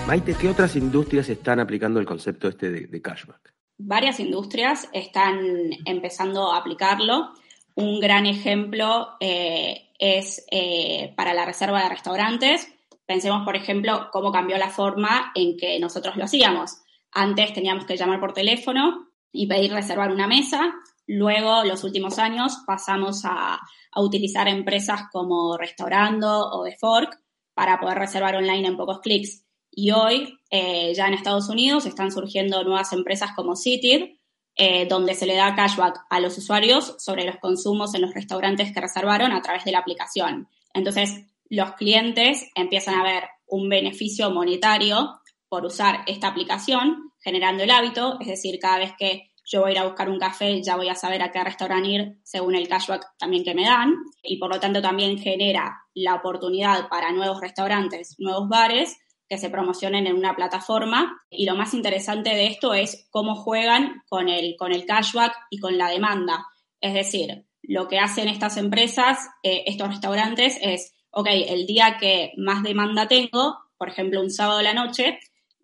Maite, 0.06 0.34
¿qué 0.34 0.48
otras 0.48 0.76
industrias 0.76 1.28
están 1.28 1.60
aplicando 1.60 2.00
el 2.00 2.06
concepto 2.06 2.48
este 2.48 2.70
de, 2.70 3.02
cashback? 3.02 3.54
Varias 3.78 4.20
industrias 4.20 4.88
están 4.92 5.70
empezando 5.84 6.52
a 6.52 6.58
aplicarlo. 6.58 7.34
Un 7.74 8.00
gran 8.00 8.26
ejemplo 8.26 9.16
eh, 9.20 9.90
es 9.98 10.44
eh, 10.50 11.12
para 11.16 11.34
la 11.34 11.44
reserva 11.44 11.82
de 11.82 11.88
restaurantes 11.90 12.68
Pensemos, 13.08 13.42
por 13.42 13.56
ejemplo, 13.56 14.10
cómo 14.12 14.30
cambió 14.30 14.58
la 14.58 14.68
forma 14.68 15.32
en 15.34 15.56
que 15.56 15.80
nosotros 15.80 16.16
lo 16.16 16.24
hacíamos. 16.24 16.82
Antes 17.10 17.54
teníamos 17.54 17.86
que 17.86 17.96
llamar 17.96 18.20
por 18.20 18.34
teléfono 18.34 19.08
y 19.32 19.46
pedir 19.46 19.72
reservar 19.72 20.12
una 20.12 20.26
mesa. 20.26 20.74
Luego, 21.10 21.64
los 21.64 21.84
últimos 21.84 22.18
años, 22.18 22.58
pasamos 22.66 23.22
a, 23.24 23.58
utilizar 23.96 24.46
empresas 24.46 25.04
como 25.10 25.56
Restaurando 25.56 26.50
o 26.50 26.62
The 26.62 26.76
Fork 26.78 27.18
para 27.54 27.80
poder 27.80 27.98
reservar 27.98 28.36
online 28.36 28.68
en 28.68 28.76
pocos 28.76 29.00
clics. 29.00 29.44
Y 29.72 29.90
hoy, 29.90 30.38
eh, 30.50 30.92
ya 30.94 31.08
en 31.08 31.14
Estados 31.14 31.48
Unidos, 31.48 31.84
están 31.84 32.12
surgiendo 32.12 32.62
nuevas 32.62 32.92
empresas 32.92 33.30
como 33.34 33.56
Citid, 33.56 34.18
eh, 34.54 34.86
donde 34.86 35.14
se 35.14 35.26
le 35.26 35.34
da 35.34 35.56
cashback 35.56 35.98
a 36.10 36.20
los 36.20 36.38
usuarios 36.38 36.94
sobre 36.98 37.24
los 37.24 37.38
consumos 37.38 37.94
en 37.94 38.02
los 38.02 38.14
restaurantes 38.14 38.72
que 38.72 38.80
reservaron 38.80 39.32
a 39.32 39.42
través 39.42 39.64
de 39.64 39.72
la 39.72 39.80
aplicación. 39.80 40.46
Entonces, 40.74 41.24
los 41.48 41.72
clientes 41.72 42.48
empiezan 42.54 43.00
a 43.00 43.02
ver 43.02 43.24
un 43.46 43.68
beneficio 43.68 44.30
monetario 44.30 45.18
por 45.48 45.64
usar 45.64 46.04
esta 46.06 46.28
aplicación, 46.28 47.12
generando 47.18 47.64
el 47.64 47.70
hábito, 47.70 48.18
es 48.20 48.28
decir, 48.28 48.60
cada 48.60 48.78
vez 48.78 48.92
que 48.96 49.27
yo 49.50 49.62
voy 49.62 49.70
a 49.70 49.72
ir 49.72 49.78
a 49.78 49.84
buscar 49.84 50.10
un 50.10 50.18
café, 50.18 50.62
ya 50.62 50.76
voy 50.76 50.88
a 50.88 50.94
saber 50.94 51.22
a 51.22 51.32
qué 51.32 51.42
restaurante 51.42 51.88
ir 51.88 52.18
según 52.22 52.54
el 52.54 52.68
cashback 52.68 53.16
también 53.18 53.44
que 53.44 53.54
me 53.54 53.64
dan, 53.64 53.94
y 54.22 54.36
por 54.36 54.52
lo 54.52 54.60
tanto 54.60 54.82
también 54.82 55.18
genera 55.18 55.84
la 55.94 56.16
oportunidad 56.16 56.88
para 56.88 57.12
nuevos 57.12 57.40
restaurantes, 57.40 58.16
nuevos 58.18 58.48
bares, 58.48 58.98
que 59.28 59.38
se 59.38 59.50
promocionen 59.50 60.06
en 60.06 60.16
una 60.16 60.34
plataforma. 60.34 61.20
Y 61.30 61.44
lo 61.44 61.54
más 61.54 61.74
interesante 61.74 62.30
de 62.30 62.46
esto 62.46 62.74
es 62.74 63.08
cómo 63.10 63.34
juegan 63.34 64.02
con 64.08 64.28
el, 64.28 64.56
con 64.56 64.72
el 64.72 64.86
cashback 64.86 65.34
y 65.50 65.58
con 65.58 65.76
la 65.76 65.88
demanda. 65.90 66.46
Es 66.80 66.94
decir, 66.94 67.44
lo 67.62 67.88
que 67.88 67.98
hacen 67.98 68.28
estas 68.28 68.56
empresas, 68.56 69.18
eh, 69.42 69.64
estos 69.66 69.88
restaurantes, 69.88 70.58
es, 70.62 70.94
ok, 71.10 71.28
el 71.30 71.66
día 71.66 71.98
que 72.00 72.32
más 72.38 72.62
demanda 72.62 73.06
tengo, 73.06 73.58
por 73.76 73.88
ejemplo, 73.88 74.20
un 74.20 74.30
sábado 74.30 74.58
de 74.58 74.64
la 74.64 74.74
noche, 74.74 75.18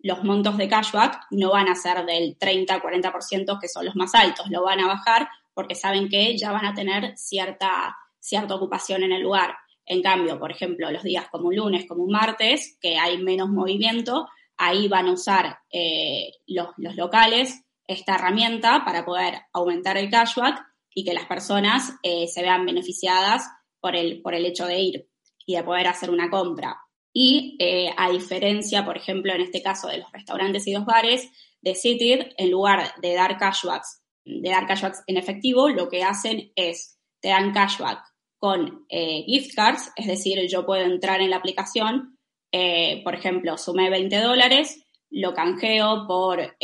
los 0.05 0.23
montos 0.23 0.55
de 0.55 0.69
cashback 0.69 1.25
no 1.31 1.49
van 1.49 1.67
a 1.67 1.73
ser 1.73 2.05
del 2.05 2.37
30-40% 2.37 3.59
que 3.59 3.67
son 3.67 3.85
los 3.85 3.95
más 3.95 4.13
altos, 4.13 4.45
lo 4.51 4.61
van 4.63 4.79
a 4.79 4.85
bajar 4.85 5.27
porque 5.51 5.73
saben 5.73 6.09
que 6.09 6.37
ya 6.37 6.51
van 6.51 6.63
a 6.63 6.75
tener 6.75 7.17
cierta, 7.17 7.97
cierta 8.19 8.53
ocupación 8.53 9.01
en 9.01 9.13
el 9.13 9.23
lugar. 9.23 9.55
En 9.83 10.03
cambio, 10.03 10.37
por 10.39 10.51
ejemplo, 10.51 10.91
los 10.91 11.01
días 11.01 11.27
como 11.31 11.47
un 11.47 11.55
lunes, 11.55 11.87
como 11.87 12.03
un 12.03 12.11
martes, 12.11 12.77
que 12.79 12.99
hay 12.99 13.17
menos 13.17 13.49
movimiento, 13.49 14.27
ahí 14.57 14.87
van 14.87 15.07
a 15.07 15.13
usar 15.13 15.57
eh, 15.71 16.33
los, 16.45 16.67
locales 16.77 17.63
esta 17.87 18.13
herramienta 18.13 18.85
para 18.85 19.05
poder 19.05 19.41
aumentar 19.53 19.97
el 19.97 20.11
cashback 20.11 20.63
y 20.93 21.03
que 21.03 21.15
las 21.15 21.25
personas 21.25 21.95
eh, 22.03 22.27
se 22.27 22.43
vean 22.43 22.63
beneficiadas 22.63 23.49
por 23.79 23.95
el, 23.95 24.21
por 24.21 24.35
el 24.35 24.45
hecho 24.45 24.67
de 24.67 24.79
ir 24.79 25.09
y 25.47 25.55
de 25.55 25.63
poder 25.63 25.87
hacer 25.87 26.11
una 26.11 26.29
compra. 26.29 26.84
Y 27.17 27.55
eh, 27.59 27.93
a 27.95 28.09
diferencia, 28.09 28.83
por 28.83 28.97
ejemplo, 28.97 29.33
en 29.33 29.39
este 29.39 29.61
caso 29.61 29.87
de 29.87 29.99
los 29.99 30.11
restaurantes 30.11 30.67
y 30.67 30.73
los 30.73 30.83
bares, 30.83 31.31
de 31.61 31.73
Citid, 31.73 32.23
en 32.37 32.51
lugar 32.51 32.91
de 33.01 33.13
dar 33.13 33.37
cashbacks, 33.37 34.03
de 34.25 34.49
dar 34.49 34.67
cashbacks 34.67 35.01
en 35.07 35.15
efectivo, 35.15 35.69
lo 35.69 35.87
que 35.87 36.03
hacen 36.03 36.51
es 36.57 36.99
te 37.21 37.29
dan 37.29 37.53
cashback 37.53 38.03
con 38.37 38.85
eh, 38.89 39.23
gift 39.25 39.55
cards, 39.55 39.93
es 39.95 40.07
decir, 40.07 40.45
yo 40.49 40.65
puedo 40.65 40.83
entrar 40.83 41.21
en 41.21 41.29
la 41.29 41.37
aplicación, 41.37 42.19
eh, 42.51 43.01
por 43.05 43.15
ejemplo, 43.15 43.57
sumé 43.57 43.89
20 43.89 44.19
dólares, 44.19 44.85
lo 45.09 45.33
canjeo 45.33 46.05
por 46.07 46.57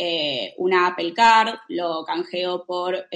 una 0.58 0.88
Apple 0.88 1.14
Card, 1.14 1.60
lo 1.68 2.04
canjeo 2.04 2.66
por 2.66 3.06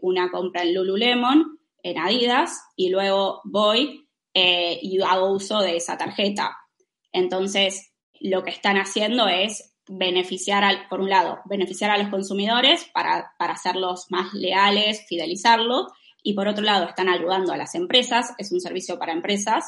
una 0.00 0.28
compra 0.32 0.62
en 0.62 0.74
Lululemon, 0.74 1.60
en 1.84 1.98
Adidas, 1.98 2.60
y 2.74 2.88
luego 2.88 3.42
voy 3.44 4.08
y 4.34 5.00
hago 5.02 5.30
uso 5.30 5.60
de 5.60 5.76
esa 5.76 5.96
tarjeta. 5.96 6.59
Entonces, 7.12 7.92
lo 8.20 8.42
que 8.42 8.50
están 8.50 8.76
haciendo 8.76 9.28
es 9.28 9.74
beneficiar, 9.88 10.62
al, 10.62 10.86
por 10.88 11.00
un 11.00 11.10
lado, 11.10 11.40
beneficiar 11.46 11.90
a 11.90 11.98
los 11.98 12.08
consumidores 12.08 12.88
para, 12.94 13.32
hacerlos 13.38 14.06
más 14.10 14.32
leales, 14.34 15.04
fidelizarlos, 15.08 15.86
y 16.22 16.34
por 16.34 16.48
otro 16.48 16.62
lado, 16.62 16.86
están 16.86 17.08
ayudando 17.08 17.52
a 17.52 17.56
las 17.56 17.74
empresas, 17.74 18.34
es 18.38 18.52
un 18.52 18.60
servicio 18.60 18.98
para 18.98 19.12
empresas, 19.12 19.64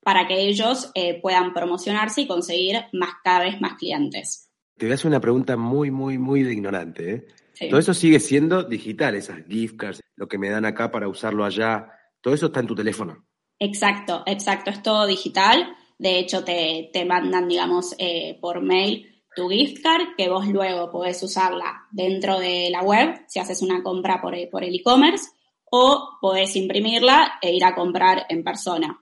para 0.00 0.26
que 0.26 0.42
ellos 0.42 0.90
eh, 0.94 1.20
puedan 1.20 1.52
promocionarse 1.52 2.22
y 2.22 2.26
conseguir 2.26 2.84
más, 2.92 3.14
cada 3.24 3.40
vez 3.40 3.60
más 3.60 3.74
clientes. 3.74 4.50
Te 4.76 4.86
voy 4.86 4.92
a 4.92 4.94
hacer 4.94 5.08
una 5.08 5.20
pregunta 5.20 5.56
muy, 5.56 5.90
muy, 5.90 6.18
muy 6.18 6.42
de 6.42 6.52
ignorante. 6.52 7.14
¿eh? 7.14 7.26
Todo 7.68 7.80
eso 7.80 7.94
sigue 7.94 8.20
siendo 8.20 8.62
digital, 8.62 9.16
esas 9.16 9.44
gift 9.48 9.76
cards, 9.76 10.00
lo 10.14 10.28
que 10.28 10.38
me 10.38 10.50
dan 10.50 10.64
acá 10.64 10.90
para 10.92 11.08
usarlo 11.08 11.44
allá, 11.44 11.90
todo 12.20 12.34
eso 12.34 12.46
está 12.46 12.60
en 12.60 12.66
tu 12.66 12.74
teléfono. 12.74 13.26
Exacto, 13.58 14.22
exacto, 14.26 14.70
es 14.70 14.82
todo 14.82 15.06
digital. 15.06 15.74
De 15.98 16.18
hecho, 16.18 16.44
te, 16.44 17.04
mandan, 17.06 17.48
digamos, 17.48 17.94
eh, 17.98 18.38
por 18.40 18.62
mail 18.62 19.22
tu 19.34 19.48
gift 19.48 19.82
card 19.82 20.16
que 20.16 20.28
vos 20.28 20.46
luego 20.48 20.90
podés 20.90 21.22
usarla 21.22 21.86
dentro 21.90 22.38
de 22.38 22.70
la 22.70 22.82
web 22.82 23.20
si 23.28 23.38
haces 23.38 23.62
una 23.62 23.82
compra 23.82 24.20
por, 24.20 24.34
por 24.50 24.64
el 24.64 24.74
e-commerce 24.74 25.28
o 25.70 26.18
podés 26.20 26.56
imprimirla 26.56 27.38
e 27.42 27.52
ir 27.52 27.64
a 27.64 27.74
comprar 27.74 28.26
en 28.28 28.42
persona. 28.42 29.00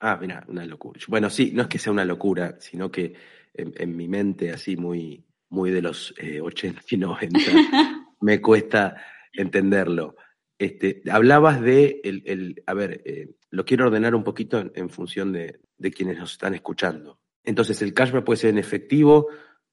Ah, 0.00 0.18
mira, 0.20 0.44
una 0.48 0.64
locura. 0.64 1.00
Bueno, 1.08 1.30
sí, 1.30 1.52
no 1.54 1.62
es 1.62 1.68
que 1.68 1.78
sea 1.78 1.92
una 1.92 2.04
locura, 2.04 2.56
sino 2.60 2.90
que 2.90 3.14
en, 3.54 3.96
mi 3.96 4.08
mente 4.08 4.52
así 4.52 4.76
muy, 4.76 5.24
muy 5.48 5.70
de 5.70 5.82
los 5.82 6.14
80 6.42 6.80
eh, 6.80 6.84
y 6.90 6.96
90 6.96 7.38
me 8.20 8.40
cuesta 8.40 8.96
entenderlo. 9.32 10.16
Este, 10.58 11.02
hablabas 11.10 11.60
de, 11.60 12.00
el, 12.04 12.62
a 12.66 12.74
ver, 12.74 13.02
eh, 13.04 13.35
lo 13.50 13.64
quiero 13.64 13.86
ordenar 13.86 14.14
un 14.14 14.24
poquito 14.24 14.70
en, 14.74 14.90
función 14.90 15.32
de, 15.32 15.60
quienes 15.94 16.18
nos 16.18 16.32
están 16.32 16.54
escuchando. 16.54 17.20
Entonces, 17.44 17.80
el 17.82 17.94
cashback 17.94 18.24
puede 18.24 18.38
ser 18.38 18.50
en 18.50 18.58
efectivo, 18.58 19.28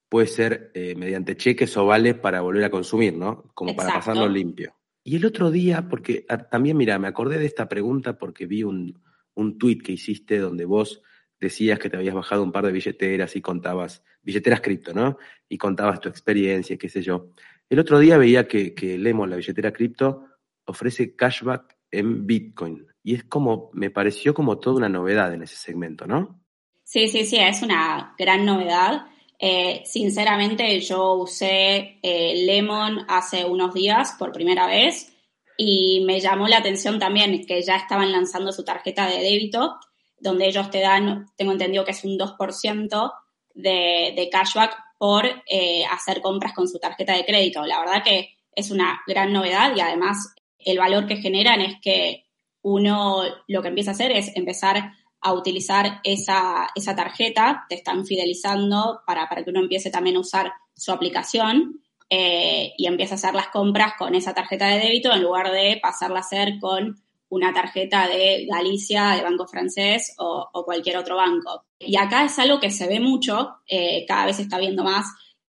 puede 0.09 0.27
ser 0.27 0.71
eh, 0.73 0.95
mediante 0.95 1.35
cheques 1.35 1.75
o 1.77 1.85
vales 1.85 2.15
para 2.15 2.41
volver 2.41 2.63
a 2.65 2.69
consumir, 2.69 3.15
¿no? 3.15 3.51
Como 3.53 3.75
para 3.75 3.93
pasarlo 3.93 4.27
limpio. 4.27 4.75
Y 5.03 5.15
el 5.17 5.25
otro 5.25 5.51
día, 5.51 5.87
porque 5.89 6.25
ah, 6.29 6.37
también, 6.37 6.77
mira, 6.77 6.97
me 6.99 7.07
acordé 7.07 7.39
de 7.39 7.45
esta 7.45 7.67
pregunta 7.67 8.17
porque 8.17 8.45
vi 8.45 8.63
un, 8.63 9.01
un 9.33 9.57
tweet 9.57 9.79
que 9.79 9.91
hiciste 9.91 10.37
donde 10.37 10.65
vos 10.65 11.01
decías 11.39 11.77
que 11.77 11.89
te 11.89 11.97
habías 11.97 12.15
bajado 12.15 12.43
un 12.43 12.51
par 12.51 12.65
de 12.65 12.71
billeteras 12.71 13.35
y 13.35 13.41
contabas, 13.41 14.03
billeteras 14.21 14.61
cripto, 14.61 14.93
¿no? 14.93 15.17
Y 15.49 15.57
contabas 15.57 15.99
tu 15.99 16.07
experiencia, 16.07 16.77
qué 16.77 16.87
sé 16.87 17.01
yo. 17.01 17.31
El 17.69 17.79
otro 17.79 17.99
día 17.99 18.17
veía 18.17 18.47
que, 18.47 18.73
que 18.73 18.97
la 18.97 19.35
billetera 19.35 19.73
cripto, 19.73 20.25
ofrece 20.65 21.15
cashback 21.15 21.77
en 21.91 22.25
Bitcoin. 22.25 22.87
Y 23.03 23.15
es 23.15 23.23
como, 23.25 23.69
me 23.73 23.91
pareció 23.91 24.33
como 24.33 24.59
toda 24.59 24.77
una 24.77 24.89
novedad 24.89 25.33
en 25.33 25.43
ese 25.43 25.57
segmento, 25.57 26.07
¿no? 26.07 26.41
Sí, 26.83 27.07
sí, 27.07 27.25
sí, 27.25 27.37
es 27.37 27.61
una 27.61 28.15
gran 28.17 28.45
novedad. 28.45 29.05
Eh, 29.39 29.83
sinceramente, 29.85 30.79
yo 30.79 31.15
usé 31.15 31.99
eh, 32.01 32.43
Lemon 32.45 33.05
hace 33.09 33.45
unos 33.45 33.73
días 33.73 34.15
por 34.17 34.31
primera 34.31 34.67
vez 34.67 35.13
y 35.57 36.03
me 36.05 36.19
llamó 36.19 36.47
la 36.47 36.57
atención 36.57 36.99
también 36.99 37.45
que 37.45 37.61
ya 37.61 37.75
estaban 37.75 38.11
lanzando 38.11 38.51
su 38.51 38.63
tarjeta 38.63 39.07
de 39.07 39.19
débito, 39.21 39.77
donde 40.17 40.47
ellos 40.47 40.69
te 40.71 40.79
dan, 40.79 41.27
tengo 41.35 41.51
entendido 41.51 41.83
que 41.83 41.91
es 41.91 42.03
un 42.05 42.17
2% 42.17 43.13
de, 43.53 44.13
de 44.15 44.29
cashback 44.31 44.75
por 44.97 45.25
eh, 45.47 45.83
hacer 45.91 46.21
compras 46.21 46.53
con 46.53 46.67
su 46.67 46.79
tarjeta 46.79 47.13
de 47.13 47.25
crédito. 47.25 47.65
La 47.65 47.79
verdad 47.79 48.03
que 48.03 48.37
es 48.55 48.71
una 48.71 49.01
gran 49.07 49.33
novedad 49.33 49.75
y 49.75 49.81
además 49.81 50.33
el 50.59 50.77
valor 50.77 51.07
que 51.07 51.17
generan 51.17 51.59
es 51.61 51.75
que 51.81 52.22
uno 52.63 53.21
lo 53.47 53.61
que 53.61 53.67
empieza 53.67 53.91
a 53.91 53.93
hacer 53.93 54.11
es 54.11 54.35
empezar 54.35 54.93
a 55.21 55.33
utilizar 55.33 56.01
esa, 56.03 56.67
tarjeta, 56.95 57.65
te 57.69 57.75
están 57.75 58.05
fidelizando 58.05 59.01
para, 59.05 59.29
para, 59.29 59.43
que 59.43 59.51
uno 59.51 59.61
empiece 59.61 59.89
también 59.89 60.17
a 60.17 60.19
usar 60.19 60.51
su 60.75 60.91
aplicación 60.91 61.81
eh, 62.09 62.73
y 62.77 62.87
empiece 62.87 63.13
a 63.13 63.15
hacer 63.15 63.33
las 63.33 63.47
compras 63.47 63.93
con 63.97 64.15
esa 64.15 64.33
tarjeta 64.33 64.67
de 64.67 64.79
débito 64.79 65.13
en 65.13 65.23
lugar 65.23 65.51
de 65.51 65.79
pasarla 65.81 66.17
a 66.17 66.21
hacer 66.21 66.59
con 66.59 66.97
una 67.29 67.53
tarjeta 67.53 68.07
de 68.07 68.45
Galicia, 68.47 69.11
de 69.11 69.23
Banco 69.23 69.47
Francés 69.47 70.13
o, 70.19 70.49
cualquier 70.65 70.97
otro 70.97 71.15
banco. 71.15 71.65
Y 71.79 71.97
acá 71.97 72.25
es 72.25 72.37
algo 72.37 72.59
que 72.59 72.69
se 72.69 72.87
ve 72.87 72.99
mucho, 72.99 73.55
eh, 73.67 74.05
cada 74.07 74.25
vez 74.25 74.35
se 74.35 74.43
está 74.43 74.59
viendo 74.59 74.83
más 74.83 75.07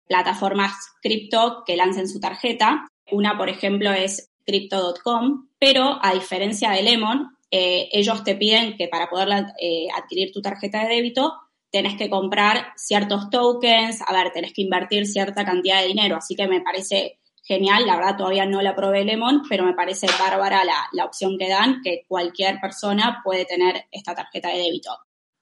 plataformas 0.07 0.73
cripto 1.01 1.63
que 1.65 1.75
lancen 1.75 2.07
su 2.07 2.19
tarjeta. 2.19 2.87
Una, 3.11 3.37
por 3.37 3.49
ejemplo, 3.49 3.91
es 3.91 4.31
crypto.com, 4.45 5.49
pero 5.63 5.97
a 6.01 6.13
diferencia 6.13 6.71
de 6.71 6.83
Lemon, 6.83 7.37
eh, 7.49 7.87
ellos 7.93 8.21
te 8.25 8.35
piden 8.35 8.75
que 8.75 8.89
para 8.89 9.09
poder 9.09 9.29
eh, 9.57 9.87
adquirir 9.95 10.29
tu 10.33 10.41
tarjeta 10.41 10.83
de 10.83 10.95
débito 10.95 11.35
tenés 11.71 11.95
que 11.95 12.09
comprar 12.09 12.73
ciertos 12.75 13.29
tokens, 13.29 14.01
a 14.05 14.11
ver, 14.11 14.33
tenés 14.33 14.51
que 14.51 14.61
invertir 14.61 15.07
cierta 15.07 15.45
cantidad 15.45 15.79
de 15.79 15.87
dinero, 15.87 16.17
así 16.17 16.35
que 16.35 16.49
me 16.49 16.59
parece 16.59 17.17
genial, 17.41 17.85
la 17.87 17.95
verdad 17.95 18.17
todavía 18.17 18.45
no 18.45 18.61
la 18.61 18.75
probé 18.75 19.05
Lemon, 19.05 19.43
pero 19.47 19.63
me 19.63 19.73
parece 19.73 20.07
bárbara 20.19 20.63
la, 20.65 21.05
opción 21.05 21.37
que 21.39 21.47
dan, 21.47 21.79
que 21.81 22.03
cualquier 22.09 22.59
persona 22.59 23.21
puede 23.23 23.45
tener 23.45 23.85
esta 23.89 24.13
tarjeta 24.13 24.49
de 24.49 24.57
débito. 24.57 24.91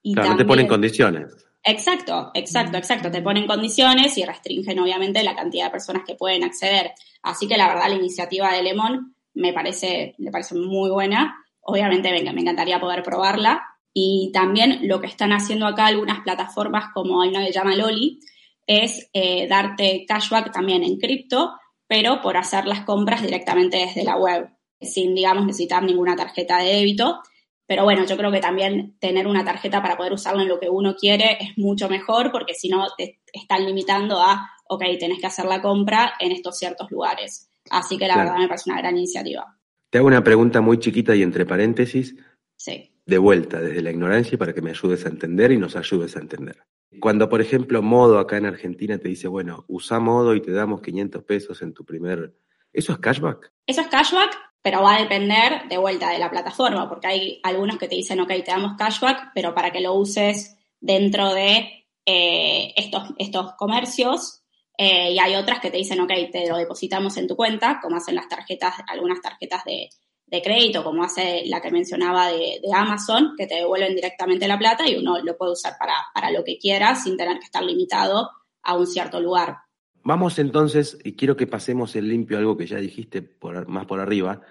Y 0.03 0.13
claro, 0.13 0.37
te 0.37 0.45
ponen 0.45 0.67
condiciones. 0.67 1.33
Exacto, 1.63 2.29
exacto, 2.35 2.77
exacto. 2.77 3.09
Te 3.09 3.23
ponen 3.23 3.47
condiciones 3.47 4.17
y 4.19 4.25
restringen 4.25 4.79
obviamente 4.79 5.23
la 5.23 5.35
cantidad 5.35 5.65
de 5.65 5.71
personas 5.71 6.03
que 6.05 6.13
pueden 6.13 6.43
acceder. 6.43 6.91
Así 7.23 7.47
que 7.47 7.57
la 7.57 7.67
verdad 7.67 7.89
la 7.89 7.95
iniciativa 7.95 8.53
de 8.53 8.61
Lemon 8.61 9.15
me 9.33 9.53
parece, 9.53 10.15
me 10.17 10.31
parece 10.31 10.55
muy 10.55 10.89
buena. 10.89 11.35
Obviamente 11.61 12.11
venga, 12.11 12.33
me 12.33 12.41
encantaría 12.41 12.79
poder 12.79 13.03
probarla. 13.03 13.61
Y 13.93 14.31
también 14.33 14.87
lo 14.87 15.01
que 15.01 15.07
están 15.07 15.33
haciendo 15.33 15.67
acá 15.67 15.87
algunas 15.87 16.21
plataformas 16.21 16.91
como 16.93 17.21
hay 17.21 17.29
una 17.29 17.45
que 17.45 17.51
llama 17.51 17.75
Loli, 17.75 18.19
es 18.67 19.09
eh, 19.13 19.47
darte 19.47 20.05
cashback 20.07 20.51
también 20.51 20.83
en 20.83 20.97
cripto, 20.97 21.53
pero 21.87 22.21
por 22.21 22.37
hacer 22.37 22.65
las 22.67 22.81
compras 22.81 23.21
directamente 23.21 23.77
desde 23.77 24.05
la 24.05 24.15
web, 24.15 24.49
sin, 24.79 25.13
digamos, 25.13 25.45
necesitar 25.45 25.83
ninguna 25.83 26.15
tarjeta 26.15 26.57
de 26.59 26.75
débito. 26.75 27.21
Pero 27.67 27.83
bueno, 27.83 28.05
yo 28.05 28.17
creo 28.17 28.31
que 28.31 28.39
también 28.39 28.97
tener 28.99 29.27
una 29.27 29.45
tarjeta 29.45 29.81
para 29.81 29.97
poder 29.97 30.13
usarla 30.13 30.41
en 30.43 30.49
lo 30.49 30.59
que 30.59 30.69
uno 30.69 30.95
quiere 30.95 31.37
es 31.39 31.57
mucho 31.57 31.89
mejor 31.89 32.31
porque 32.31 32.53
si 32.53 32.69
no 32.69 32.87
te 32.97 33.19
están 33.31 33.65
limitando 33.65 34.19
a, 34.21 34.49
ok, 34.67 34.83
tenés 34.99 35.19
que 35.19 35.27
hacer 35.27 35.45
la 35.45 35.61
compra 35.61 36.13
en 36.19 36.31
estos 36.31 36.57
ciertos 36.57 36.89
lugares. 36.91 37.50
Así 37.71 37.97
que 37.97 38.07
la 38.07 38.17
verdad 38.17 38.37
me 38.37 38.47
parece 38.47 38.69
una 38.69 38.81
gran 38.81 38.97
iniciativa. 38.97 39.57
Te 39.89 39.97
hago 39.97 40.07
una 40.07 40.23
pregunta 40.23 40.61
muy 40.61 40.79
chiquita 40.79 41.15
y 41.15 41.23
entre 41.23 41.45
paréntesis. 41.45 42.15
Sí. 42.55 42.93
De 43.05 43.17
vuelta, 43.17 43.59
desde 43.59 43.81
la 43.81 43.91
ignorancia, 43.91 44.37
para 44.37 44.53
que 44.53 44.61
me 44.61 44.69
ayudes 44.69 45.05
a 45.05 45.09
entender 45.09 45.51
y 45.51 45.57
nos 45.57 45.75
ayudes 45.75 46.15
a 46.15 46.19
entender. 46.19 46.63
Cuando, 46.99 47.29
por 47.29 47.41
ejemplo, 47.41 47.81
Modo 47.81 48.19
acá 48.19 48.37
en 48.37 48.45
Argentina 48.45 48.97
te 48.97 49.07
dice, 49.07 49.27
bueno, 49.27 49.65
usa 49.67 49.99
Modo 49.99 50.35
y 50.35 50.41
te 50.41 50.51
damos 50.51 50.81
500 50.81 51.23
pesos 51.23 51.61
en 51.61 51.73
tu 51.73 51.85
primer... 51.85 52.35
¿Eso 52.73 52.93
es 52.93 52.99
cashback? 52.99 53.51
Eso 53.65 53.81
es 53.81 53.87
cashback, 53.87 54.37
pero 54.61 54.81
va 54.81 54.95
a 54.95 55.01
depender 55.01 55.67
de 55.69 55.77
vuelta 55.77 56.09
de 56.09 56.19
la 56.19 56.29
plataforma, 56.29 56.87
porque 56.87 57.07
hay 57.07 57.39
algunos 57.43 57.77
que 57.77 57.87
te 57.87 57.95
dicen, 57.95 58.19
ok, 58.19 58.29
te 58.29 58.51
damos 58.51 58.77
cashback, 58.77 59.31
pero 59.33 59.53
para 59.53 59.71
que 59.71 59.81
lo 59.81 59.93
uses 59.93 60.57
dentro 60.79 61.33
de 61.33 61.85
eh, 62.05 62.73
estos, 62.75 63.13
estos 63.17 63.53
comercios, 63.53 64.40
eh, 64.77 65.11
y 65.11 65.19
hay 65.19 65.35
otras 65.35 65.59
que 65.59 65.69
te 65.69 65.77
dicen, 65.77 65.99
ok, 65.99 66.11
te 66.31 66.49
lo 66.49 66.57
depositamos 66.57 67.15
en 67.17 67.27
tu 67.27 67.35
cuenta, 67.35 67.79
como 67.81 67.97
hacen 67.97 68.15
las 68.15 68.27
tarjetas, 68.27 68.75
algunas 68.87 69.21
tarjetas 69.21 69.63
de, 69.65 69.89
de 70.31 70.41
crédito, 70.41 70.83
como 70.83 71.03
hace 71.03 71.43
la 71.47 71.61
que 71.61 71.71
mencionaba 71.71 72.29
de, 72.29 72.61
Amazon, 72.73 73.33
que 73.37 73.47
te 73.47 73.55
devuelven 73.55 73.93
directamente 73.93 74.47
la 74.47 74.57
plata 74.57 74.89
y 74.89 74.95
uno 74.95 75.19
lo 75.21 75.37
puede 75.37 75.51
usar 75.51 75.73
para, 75.77 75.93
para 76.13 76.31
lo 76.31 76.43
que 76.43 76.57
quiera 76.57 76.95
sin 76.95 77.17
tener 77.17 77.37
que 77.37 77.45
estar 77.45 77.61
limitado 77.61 78.29
a 78.63 78.77
un 78.77 78.87
cierto 78.87 79.19
lugar. 79.19 79.57
Vamos 80.03 80.39
entonces, 80.39 80.97
y 81.03 81.15
quiero 81.15 81.35
que 81.35 81.47
pasemos 81.47 81.95
el 81.97 82.07
limpio, 82.07 82.37
algo 82.37 82.57
que 82.57 82.65
ya 82.65 82.77
dijiste 82.77 83.21
por, 83.21 83.67
más 83.67 83.85
por 83.85 83.99
arriba, 83.99 84.41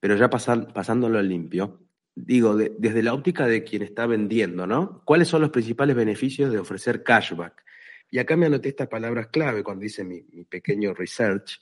pero 0.00 0.16
ya 0.16 0.28
pasándolo 0.28 1.18
al 1.18 1.28
limpio, 1.28 1.78
digo, 2.14 2.56
desde 2.56 3.02
la 3.02 3.14
óptica 3.14 3.46
de 3.46 3.62
quien 3.62 3.82
está 3.82 4.06
vendiendo, 4.06 4.66
¿no? 4.66 5.00
¿Cuáles 5.04 5.28
son 5.28 5.42
los 5.42 5.50
principales 5.50 5.94
beneficios 5.94 6.52
de 6.52 6.58
ofrecer 6.58 7.04
cashback? 7.04 7.64
Y 8.10 8.18
acá 8.18 8.36
me 8.36 8.46
anoté 8.46 8.70
estas 8.70 8.88
palabras 8.88 9.28
clave 9.28 9.62
cuando 9.62 9.84
hice 9.84 10.04
mi, 10.04 10.22
pequeño 10.48 10.92
research, 10.94 11.60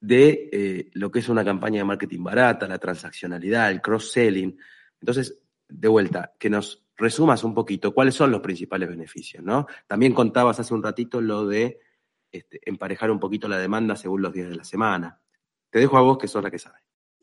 de 0.00 0.48
eh, 0.52 0.90
lo 0.94 1.10
que 1.10 1.18
es 1.18 1.28
una 1.28 1.44
campaña 1.44 1.78
de 1.78 1.84
marketing 1.84 2.22
barata, 2.22 2.66
la 2.66 2.78
transaccionalidad, 2.78 3.70
el 3.70 3.80
cross-selling. 3.80 4.58
Entonces, 5.00 5.40
de 5.68 5.88
vuelta, 5.88 6.34
que 6.38 6.50
nos 6.50 6.84
resumas 6.96 7.44
un 7.44 7.54
poquito 7.54 7.92
cuáles 7.92 8.14
son 8.14 8.30
los 8.30 8.40
principales 8.40 8.88
beneficios, 8.88 9.42
¿no? 9.42 9.66
También 9.86 10.12
contabas 10.12 10.60
hace 10.60 10.74
un 10.74 10.82
ratito 10.82 11.20
lo 11.20 11.46
de 11.46 11.80
este, 12.30 12.60
emparejar 12.64 13.10
un 13.10 13.20
poquito 13.20 13.48
la 13.48 13.58
demanda 13.58 13.96
según 13.96 14.22
los 14.22 14.32
días 14.32 14.48
de 14.48 14.56
la 14.56 14.64
semana. 14.64 15.20
Te 15.70 15.78
dejo 15.78 15.96
a 15.96 16.02
vos 16.02 16.18
que 16.18 16.28
sos 16.28 16.42
la 16.42 16.50
que 16.50 16.58
sabe. 16.58 16.78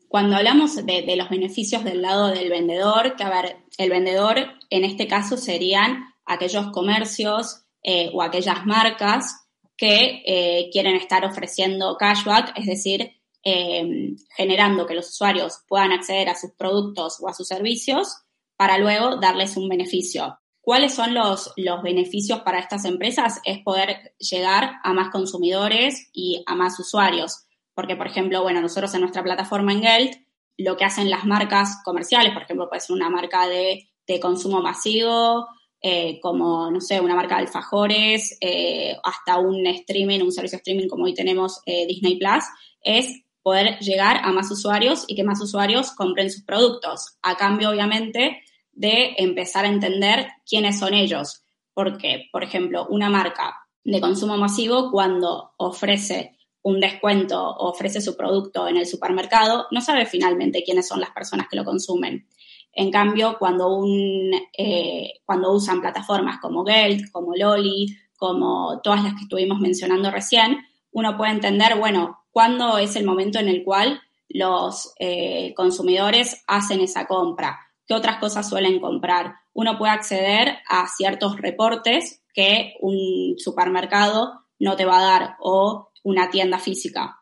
Cuando 0.08 0.36
hablamos 0.36 0.76
de, 0.76 1.02
de 1.02 1.16
los 1.16 1.30
beneficios 1.30 1.84
del 1.84 2.02
lado 2.02 2.28
del 2.28 2.50
vendedor, 2.50 3.16
que 3.16 3.24
a 3.24 3.30
ver, 3.30 3.56
el 3.78 3.90
vendedor 3.90 4.38
en 4.68 4.84
este 4.84 5.08
caso 5.08 5.36
serían 5.36 6.04
aquellos 6.26 6.70
comercios 6.70 7.64
eh, 7.82 8.10
o 8.12 8.22
aquellas 8.22 8.64
marcas 8.64 9.46
que 9.76 10.22
eh, 10.24 10.70
quieren 10.70 10.96
estar 10.96 11.24
ofreciendo 11.24 11.96
cashback, 11.96 12.56
es 12.56 12.66
decir, 12.66 13.20
eh, 13.44 14.14
generando 14.36 14.86
que 14.86 14.94
los 14.94 15.08
usuarios 15.08 15.64
puedan 15.66 15.92
acceder 15.92 16.28
a 16.28 16.36
sus 16.36 16.52
productos 16.52 17.18
o 17.20 17.28
a 17.28 17.34
sus 17.34 17.48
servicios 17.48 18.22
para 18.56 18.78
luego 18.78 19.16
darles 19.16 19.56
un 19.56 19.68
beneficio. 19.68 20.38
¿Cuáles 20.60 20.94
son 20.94 21.12
los, 21.12 21.52
los 21.56 21.82
beneficios 21.82 22.42
para 22.42 22.60
estas 22.60 22.84
empresas? 22.84 23.40
Es 23.44 23.58
poder 23.64 24.14
llegar 24.18 24.74
a 24.84 24.92
más 24.92 25.10
consumidores 25.10 26.08
y 26.12 26.44
a 26.46 26.54
más 26.54 26.78
usuarios. 26.78 27.46
Porque, 27.74 27.96
por 27.96 28.06
ejemplo, 28.06 28.42
bueno, 28.42 28.60
nosotros 28.60 28.94
en 28.94 29.00
nuestra 29.00 29.24
plataforma 29.24 29.72
en 29.72 29.82
Geld, 29.82 30.16
lo 30.58 30.76
que 30.76 30.84
hacen 30.84 31.10
las 31.10 31.24
marcas 31.24 31.80
comerciales, 31.84 32.32
por 32.32 32.42
ejemplo, 32.42 32.68
puede 32.68 32.80
ser 32.80 32.94
una 32.94 33.10
marca 33.10 33.48
de, 33.48 33.90
de 34.06 34.20
consumo 34.20 34.62
masivo, 34.62 35.48
eh, 35.82 36.20
como, 36.20 36.70
no 36.70 36.80
sé, 36.80 37.00
una 37.00 37.16
marca 37.16 37.34
de 37.34 37.42
alfajores, 37.42 38.38
eh, 38.40 38.96
hasta 39.02 39.38
un 39.38 39.66
streaming, 39.66 40.20
un 40.20 40.30
servicio 40.30 40.58
streaming 40.58 40.86
como 40.86 41.04
hoy 41.04 41.14
tenemos 41.14 41.60
eh, 41.66 41.86
Disney 41.86 42.18
Plus, 42.18 42.44
es 42.82 43.22
poder 43.42 43.80
llegar 43.80 44.18
a 44.22 44.30
más 44.30 44.48
usuarios 44.52 45.04
y 45.08 45.16
que 45.16 45.24
más 45.24 45.40
usuarios 45.40 45.90
compren 45.90 46.30
sus 46.30 46.44
productos, 46.44 47.18
a 47.22 47.36
cambio, 47.36 47.70
obviamente, 47.70 48.42
de 48.70 49.14
empezar 49.18 49.64
a 49.64 49.68
entender 49.68 50.28
quiénes 50.48 50.78
son 50.78 50.94
ellos. 50.94 51.42
Porque, 51.74 52.28
por 52.30 52.44
ejemplo, 52.44 52.86
una 52.88 53.10
marca 53.10 53.56
de 53.82 54.00
consumo 54.00 54.36
masivo, 54.36 54.90
cuando 54.92 55.52
ofrece 55.56 56.36
un 56.62 56.78
descuento 56.78 57.42
o 57.42 57.70
ofrece 57.70 58.00
su 58.00 58.16
producto 58.16 58.68
en 58.68 58.76
el 58.76 58.86
supermercado, 58.86 59.66
no 59.72 59.80
sabe 59.80 60.06
finalmente 60.06 60.62
quiénes 60.62 60.86
son 60.86 61.00
las 61.00 61.10
personas 61.10 61.48
que 61.48 61.56
lo 61.56 61.64
consumen. 61.64 62.28
En 62.74 62.90
cambio, 62.90 63.36
cuando, 63.38 63.74
un, 63.74 64.32
eh, 64.56 65.20
cuando 65.24 65.52
usan 65.52 65.80
plataformas 65.80 66.38
como 66.40 66.64
Geld, 66.64 67.10
como 67.12 67.34
Loli, 67.34 67.86
como 68.16 68.80
todas 68.82 69.04
las 69.04 69.14
que 69.14 69.24
estuvimos 69.24 69.60
mencionando 69.60 70.10
recién, 70.10 70.58
uno 70.90 71.16
puede 71.16 71.32
entender, 71.32 71.78
bueno, 71.78 72.24
cuándo 72.30 72.78
es 72.78 72.96
el 72.96 73.04
momento 73.04 73.38
en 73.38 73.48
el 73.48 73.62
cual 73.62 74.00
los 74.28 74.94
eh, 74.98 75.52
consumidores 75.54 76.42
hacen 76.46 76.80
esa 76.80 77.06
compra, 77.06 77.60
qué 77.86 77.94
otras 77.94 78.18
cosas 78.18 78.48
suelen 78.48 78.80
comprar. 78.80 79.34
Uno 79.52 79.76
puede 79.76 79.92
acceder 79.92 80.58
a 80.66 80.86
ciertos 80.88 81.36
reportes 81.36 82.22
que 82.32 82.74
un 82.80 83.34
supermercado 83.36 84.44
no 84.58 84.76
te 84.76 84.86
va 84.86 84.98
a 84.98 85.02
dar 85.02 85.36
o 85.40 85.90
una 86.02 86.30
tienda 86.30 86.58
física. 86.58 87.18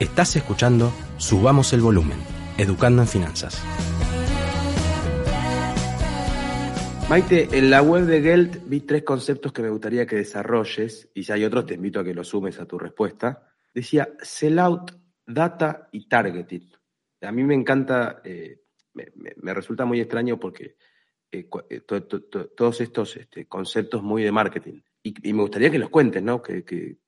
Estás 0.00 0.34
escuchando 0.34 0.92
Subamos 1.18 1.72
el 1.72 1.80
Volumen 1.80 2.33
Educando 2.56 3.02
en 3.02 3.08
Finanzas. 3.08 3.60
Maite, 7.10 7.48
en 7.50 7.68
la 7.68 7.82
web 7.82 8.04
de 8.04 8.22
Geld 8.22 8.68
vi 8.68 8.80
tres 8.80 9.02
conceptos 9.02 9.52
que 9.52 9.60
me 9.60 9.70
gustaría 9.70 10.06
que 10.06 10.16
desarrolles, 10.16 11.10
y 11.14 11.24
si 11.24 11.32
hay 11.32 11.44
otros 11.44 11.66
te 11.66 11.74
invito 11.74 11.98
a 11.98 12.04
que 12.04 12.14
los 12.14 12.28
sumes 12.28 12.60
a 12.60 12.66
tu 12.66 12.78
respuesta. 12.78 13.48
Decía 13.74 14.08
sellout, 14.22 14.92
data 15.26 15.88
y 15.90 16.08
targeting. 16.08 16.70
A 17.22 17.32
mí 17.32 17.42
me 17.42 17.54
encanta, 17.54 18.20
eh, 18.22 18.60
me, 18.92 19.52
resulta 19.52 19.84
muy 19.84 20.00
extraño 20.00 20.38
porque 20.38 20.76
eh, 21.32 21.48
eh, 21.70 21.80
todos 21.80 22.80
estos 22.80 23.16
este, 23.16 23.46
conceptos 23.46 24.00
muy 24.00 24.22
de 24.22 24.30
marketing. 24.30 24.80
Y, 25.02 25.32
me 25.32 25.42
gustaría 25.42 25.72
que 25.72 25.78
los 25.80 25.90
cuentes, 25.90 26.22
¿no? 26.22 26.40
Que, 26.40 26.98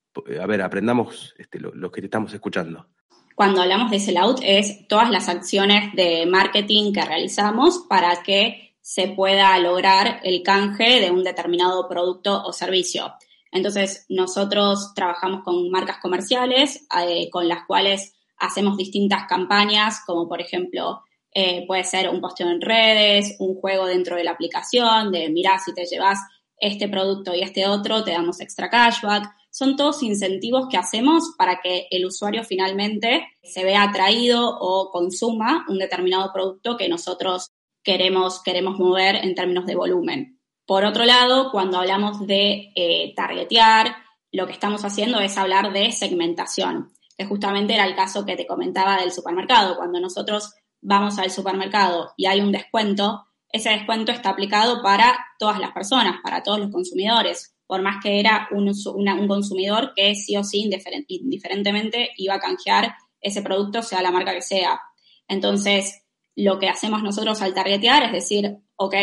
a 0.40 0.46
ver, 0.46 0.60
aprendamos 0.62 1.36
este, 1.38 1.60
lo 1.60 1.92
que 1.92 2.00
te 2.00 2.06
estamos 2.06 2.34
escuchando 2.34 2.88
cuando 3.36 3.60
hablamos 3.60 3.90
de 3.90 4.00
sellout 4.00 4.40
es 4.42 4.88
todas 4.88 5.10
las 5.10 5.28
acciones 5.28 5.92
de 5.94 6.24
marketing 6.24 6.94
que 6.94 7.04
realizamos 7.04 7.84
para 7.86 8.22
que 8.22 8.74
se 8.80 9.08
pueda 9.08 9.58
lograr 9.58 10.20
el 10.24 10.42
canje 10.42 11.00
de 11.00 11.10
un 11.10 11.22
determinado 11.22 11.86
producto 11.86 12.42
o 12.42 12.54
servicio. 12.54 13.12
Entonces, 13.52 14.06
nosotros 14.08 14.94
trabajamos 14.94 15.44
con 15.44 15.70
marcas 15.70 15.98
comerciales 15.98 16.86
eh, 16.98 17.28
con 17.28 17.46
las 17.46 17.66
cuales 17.66 18.14
hacemos 18.38 18.78
distintas 18.78 19.26
campañas, 19.28 20.02
como 20.06 20.26
por 20.26 20.40
ejemplo, 20.40 21.02
eh, 21.30 21.66
puede 21.66 21.84
ser 21.84 22.08
un 22.08 22.22
posteo 22.22 22.48
en 22.48 22.62
redes, 22.62 23.36
un 23.38 23.56
juego 23.56 23.84
dentro 23.84 24.16
de 24.16 24.24
la 24.24 24.30
aplicación, 24.30 25.12
de 25.12 25.28
mira, 25.28 25.58
si 25.58 25.74
te 25.74 25.84
llevas 25.84 26.18
este 26.58 26.88
producto 26.88 27.34
y 27.34 27.42
este 27.42 27.66
otro, 27.66 28.02
te 28.02 28.12
damos 28.12 28.40
extra 28.40 28.70
cashback 28.70 29.35
son 29.56 29.74
todos 29.74 30.02
incentivos 30.02 30.66
que 30.70 30.76
hacemos 30.76 31.32
para 31.38 31.62
que 31.62 31.88
el 31.90 32.04
usuario 32.04 32.44
finalmente 32.44 33.26
se 33.42 33.64
vea 33.64 33.84
atraído 33.84 34.54
o 34.60 34.90
consuma 34.90 35.64
un 35.70 35.78
determinado 35.78 36.30
producto 36.30 36.76
que 36.76 36.90
nosotros 36.90 37.52
queremos, 37.82 38.42
queremos 38.42 38.78
mover 38.78 39.16
en 39.16 39.34
términos 39.34 39.64
de 39.64 39.74
volumen. 39.74 40.38
Por 40.66 40.84
otro 40.84 41.06
lado, 41.06 41.50
cuando 41.52 41.78
hablamos 41.78 42.26
de 42.26 42.70
eh, 42.76 43.14
targetear, 43.16 43.96
lo 44.30 44.46
que 44.46 44.52
estamos 44.52 44.84
haciendo 44.84 45.20
es 45.20 45.38
hablar 45.38 45.72
de 45.72 45.90
segmentación, 45.90 46.92
que 47.16 47.24
justamente 47.24 47.72
era 47.72 47.86
el 47.86 47.96
caso 47.96 48.26
que 48.26 48.36
te 48.36 48.46
comentaba 48.46 48.98
del 48.98 49.10
supermercado. 49.10 49.78
Cuando 49.78 50.00
nosotros 50.00 50.52
vamos 50.82 51.18
al 51.18 51.30
supermercado 51.30 52.12
y 52.18 52.26
hay 52.26 52.42
un 52.42 52.52
descuento, 52.52 53.24
ese 53.50 53.70
descuento 53.70 54.12
está 54.12 54.28
aplicado 54.28 54.82
para 54.82 55.16
todas 55.38 55.58
las 55.58 55.72
personas, 55.72 56.16
para 56.22 56.42
todos 56.42 56.58
los 56.58 56.70
consumidores 56.70 57.55
por 57.66 57.82
más 57.82 58.02
que 58.02 58.20
era 58.20 58.48
un, 58.52 58.72
consumidor 59.26 59.92
que 59.94 60.14
sí 60.14 60.36
o 60.36 60.44
sí 60.44 60.68
indiferentemente 61.08 62.10
iba 62.16 62.34
a 62.34 62.40
canjear 62.40 62.94
ese 63.20 63.42
producto, 63.42 63.82
sea 63.82 64.02
la 64.02 64.10
marca 64.10 64.32
que 64.32 64.42
sea. 64.42 64.80
Entonces, 65.28 66.02
lo 66.36 66.58
que 66.58 66.68
hacemos 66.68 67.02
nosotros 67.02 67.42
al 67.42 67.54
targetear 67.54 68.04
es 68.04 68.12
decir, 68.12 68.58
ok, 68.76 68.94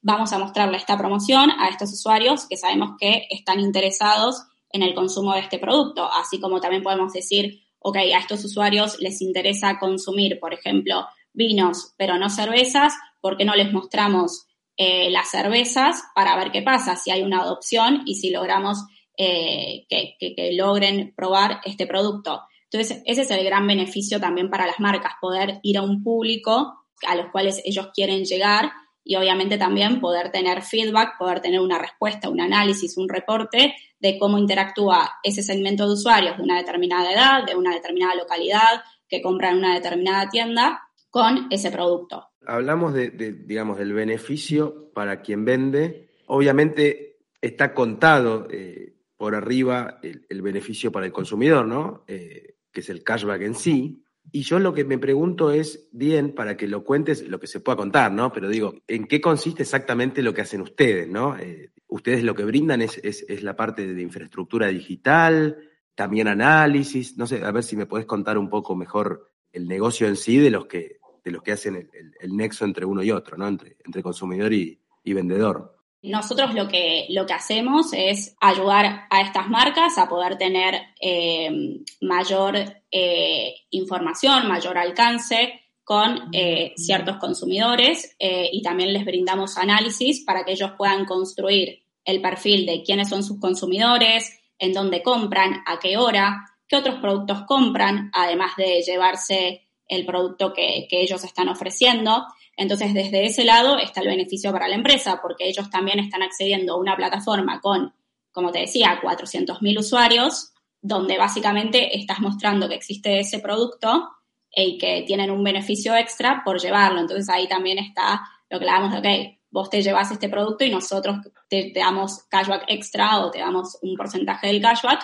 vamos 0.00 0.32
a 0.32 0.38
mostrarle 0.38 0.76
esta 0.76 0.98
promoción 0.98 1.50
a 1.50 1.68
estos 1.68 1.92
usuarios 1.92 2.46
que 2.48 2.56
sabemos 2.56 2.96
que 2.98 3.26
están 3.30 3.60
interesados 3.60 4.44
en 4.70 4.82
el 4.82 4.94
consumo 4.94 5.34
de 5.34 5.40
este 5.40 5.58
producto, 5.58 6.08
así 6.12 6.40
como 6.40 6.60
también 6.60 6.82
podemos 6.82 7.12
decir, 7.12 7.62
ok, 7.78 7.96
a 7.96 8.18
estos 8.18 8.44
usuarios 8.44 8.98
les 9.00 9.20
interesa 9.20 9.78
consumir, 9.78 10.38
por 10.40 10.54
ejemplo, 10.54 11.06
vinos, 11.32 11.94
pero 11.96 12.18
no 12.18 12.30
cervezas, 12.30 12.94
¿por 13.20 13.36
qué 13.36 13.44
no 13.44 13.54
les 13.54 13.72
mostramos 13.72 14.46
eh, 14.76 15.10
las 15.10 15.30
cervezas 15.30 16.02
para 16.14 16.36
ver 16.36 16.50
qué 16.50 16.62
pasa, 16.62 16.96
si 16.96 17.10
hay 17.10 17.22
una 17.22 17.42
adopción 17.42 18.02
y 18.06 18.14
si 18.14 18.30
logramos 18.30 18.84
eh, 19.16 19.86
que, 19.88 20.16
logren 20.54 21.12
probar 21.14 21.60
este 21.64 21.86
producto. 21.86 22.42
Entonces, 22.70 23.02
ese 23.04 23.22
es 23.22 23.30
el 23.30 23.44
gran 23.44 23.66
beneficio 23.66 24.18
también 24.18 24.48
para 24.48 24.66
las 24.66 24.80
marcas, 24.80 25.12
poder 25.20 25.60
ir 25.62 25.76
a 25.76 25.82
un 25.82 26.02
público 26.02 26.74
a 27.06 27.14
los 27.14 27.30
cuales 27.30 27.60
ellos 27.64 27.88
quieren 27.94 28.24
llegar 28.24 28.72
y 29.04 29.16
obviamente 29.16 29.58
también 29.58 30.00
poder 30.00 30.30
tener 30.30 30.62
feedback, 30.62 31.18
poder 31.18 31.40
tener 31.40 31.60
una 31.60 31.78
respuesta, 31.78 32.30
un 32.30 32.40
análisis, 32.40 32.96
un 32.96 33.08
reporte 33.08 33.74
de 33.98 34.18
cómo 34.18 34.38
interactúa 34.38 35.18
ese 35.22 35.42
segmento 35.42 35.86
de 35.86 35.92
usuarios 35.92 36.36
de 36.38 36.42
una 36.42 36.56
determinada 36.56 37.12
edad, 37.12 37.44
de 37.44 37.54
una 37.54 37.74
determinada 37.74 38.14
localidad, 38.14 38.82
que 39.08 39.20
compran 39.20 39.58
una 39.58 39.74
determinada 39.74 40.30
tienda 40.30 40.80
con 41.10 41.48
ese 41.50 41.70
producto. 41.70 42.31
Hablamos 42.46 42.94
de, 42.94 43.10
digamos, 43.10 43.78
del 43.78 43.92
beneficio 43.92 44.90
para 44.92 45.22
quien 45.22 45.44
vende. 45.44 46.10
Obviamente 46.26 47.18
está 47.40 47.74
contado 47.74 48.48
eh, 48.50 48.94
por 49.16 49.34
arriba 49.34 50.00
el, 50.02 50.42
beneficio 50.42 50.90
para 50.90 51.06
el 51.06 51.12
consumidor, 51.12 51.66
¿no? 51.66 52.04
Eh, 52.06 52.56
que 52.72 52.80
es 52.80 52.88
el 52.88 53.02
cashback 53.02 53.42
en 53.42 53.54
sí. 53.54 54.04
Y 54.30 54.42
yo 54.42 54.58
lo 54.58 54.72
que 54.72 54.84
me 54.84 54.98
pregunto 54.98 55.50
es, 55.50 55.88
bien, 55.92 56.34
para 56.34 56.56
que 56.56 56.68
lo 56.68 56.84
cuentes, 56.84 57.28
lo 57.28 57.40
que 57.40 57.46
se 57.46 57.60
pueda 57.60 57.76
contar, 57.76 58.12
¿no? 58.12 58.32
Pero 58.32 58.48
digo, 58.48 58.74
¿en 58.86 59.06
qué 59.06 59.20
consiste 59.20 59.62
exactamente 59.62 60.22
lo 60.22 60.32
que 60.32 60.42
hacen 60.42 60.60
ustedes, 60.60 61.08
¿no? 61.08 61.36
Eh, 61.38 61.72
ustedes 61.88 62.22
lo 62.22 62.34
que 62.34 62.44
brindan 62.44 62.82
es, 62.82 62.98
es, 63.04 63.42
la 63.42 63.56
parte 63.56 63.92
de 63.92 64.00
infraestructura 64.00 64.68
digital, 64.68 65.58
también 65.94 66.28
análisis, 66.28 67.18
no 67.18 67.26
sé, 67.26 67.44
a 67.44 67.50
ver 67.50 67.62
si 67.62 67.76
me 67.76 67.86
podés 67.86 68.06
contar 68.06 68.38
un 68.38 68.48
poco 68.48 68.74
mejor 68.74 69.30
el 69.52 69.68
negocio 69.68 70.06
en 70.06 70.16
sí 70.16 70.38
de 70.38 70.50
los 70.50 70.66
que, 70.66 70.98
de 71.24 71.30
los 71.30 71.42
que 71.42 71.52
hacen 71.52 71.90
el, 72.20 72.36
nexo 72.36 72.64
entre 72.64 72.84
uno 72.84 73.02
y 73.02 73.10
otro, 73.10 73.36
¿no? 73.36 73.46
Entre, 73.46 73.76
entre 73.84 74.02
consumidor 74.02 74.52
y, 74.52 74.78
vendedor. 75.04 75.76
Nosotros 76.02 76.54
lo 76.54 76.68
que, 76.68 77.06
lo 77.10 77.26
que 77.26 77.32
hacemos 77.32 77.92
es 77.92 78.34
ayudar 78.40 79.06
a 79.08 79.20
estas 79.20 79.48
marcas 79.48 79.98
a 79.98 80.08
poder 80.08 80.36
tener 80.36 80.80
eh, 81.00 81.80
mayor 82.00 82.56
eh, 82.90 83.54
información, 83.70 84.48
mayor 84.48 84.78
alcance 84.78 85.60
con 85.84 86.30
eh, 86.32 86.72
ciertos 86.76 87.16
consumidores 87.16 88.16
y 88.18 88.62
también 88.62 88.92
les 88.92 89.04
brindamos 89.04 89.58
análisis 89.58 90.24
para 90.24 90.44
que 90.44 90.52
ellos 90.52 90.72
puedan 90.78 91.04
construir 91.04 91.82
el 92.04 92.20
perfil 92.20 92.66
de 92.66 92.82
quiénes 92.82 93.08
son 93.08 93.22
sus 93.22 93.38
consumidores, 93.40 94.38
en 94.58 94.72
dónde 94.72 95.02
compran, 95.02 95.62
a 95.66 95.78
qué 95.78 95.96
hora, 95.96 96.52
qué 96.68 96.76
otros 96.76 96.96
productos 97.00 97.42
compran, 97.46 98.10
además 98.14 98.56
de 98.56 98.80
llevarse 98.82 99.68
el 99.88 100.06
producto 100.06 100.52
que, 100.52 100.86
ellos 100.90 101.24
están 101.24 101.48
ofreciendo. 101.48 102.26
Entonces, 102.56 102.94
desde 102.94 103.24
ese 103.24 103.44
lado 103.44 103.78
está 103.78 104.00
el 104.00 104.08
beneficio 104.08 104.52
para 104.52 104.68
la 104.68 104.74
empresa, 104.74 105.20
porque 105.22 105.48
ellos 105.48 105.70
también 105.70 105.98
están 105.98 106.22
accediendo 106.22 106.74
a 106.74 106.78
una 106.78 106.96
plataforma 106.96 107.60
con, 107.60 107.94
como 108.30 108.52
te 108.52 108.60
decía, 108.60 109.00
400.000 109.02 109.78
usuarios, 109.78 110.52
donde 110.80 111.18
básicamente 111.18 111.96
estás 111.96 112.20
mostrando 112.20 112.68
que 112.68 112.74
existe 112.74 113.20
ese 113.20 113.38
producto 113.38 114.10
y 114.54 114.78
que 114.78 115.04
tienen 115.06 115.30
un 115.30 115.42
beneficio 115.42 115.94
extra 115.96 116.42
por 116.44 116.60
llevarlo. 116.60 117.00
Entonces, 117.00 117.28
ahí 117.28 117.48
también 117.48 117.78
está 117.78 118.22
lo 118.50 118.58
que 118.58 118.66
le 118.66 118.70
damos 118.70 118.98
ok, 118.98 119.06
vos 119.50 119.70
te 119.70 119.82
llevas 119.82 120.10
este 120.10 120.28
producto 120.28 120.64
y 120.64 120.70
nosotros 120.70 121.18
te, 121.48 121.72
damos 121.74 122.24
cashback 122.28 122.64
extra 122.68 123.20
o 123.20 123.30
te 123.30 123.38
damos 123.38 123.78
un 123.82 123.96
porcentaje 123.96 124.48
del 124.48 124.60
cashback 124.60 125.02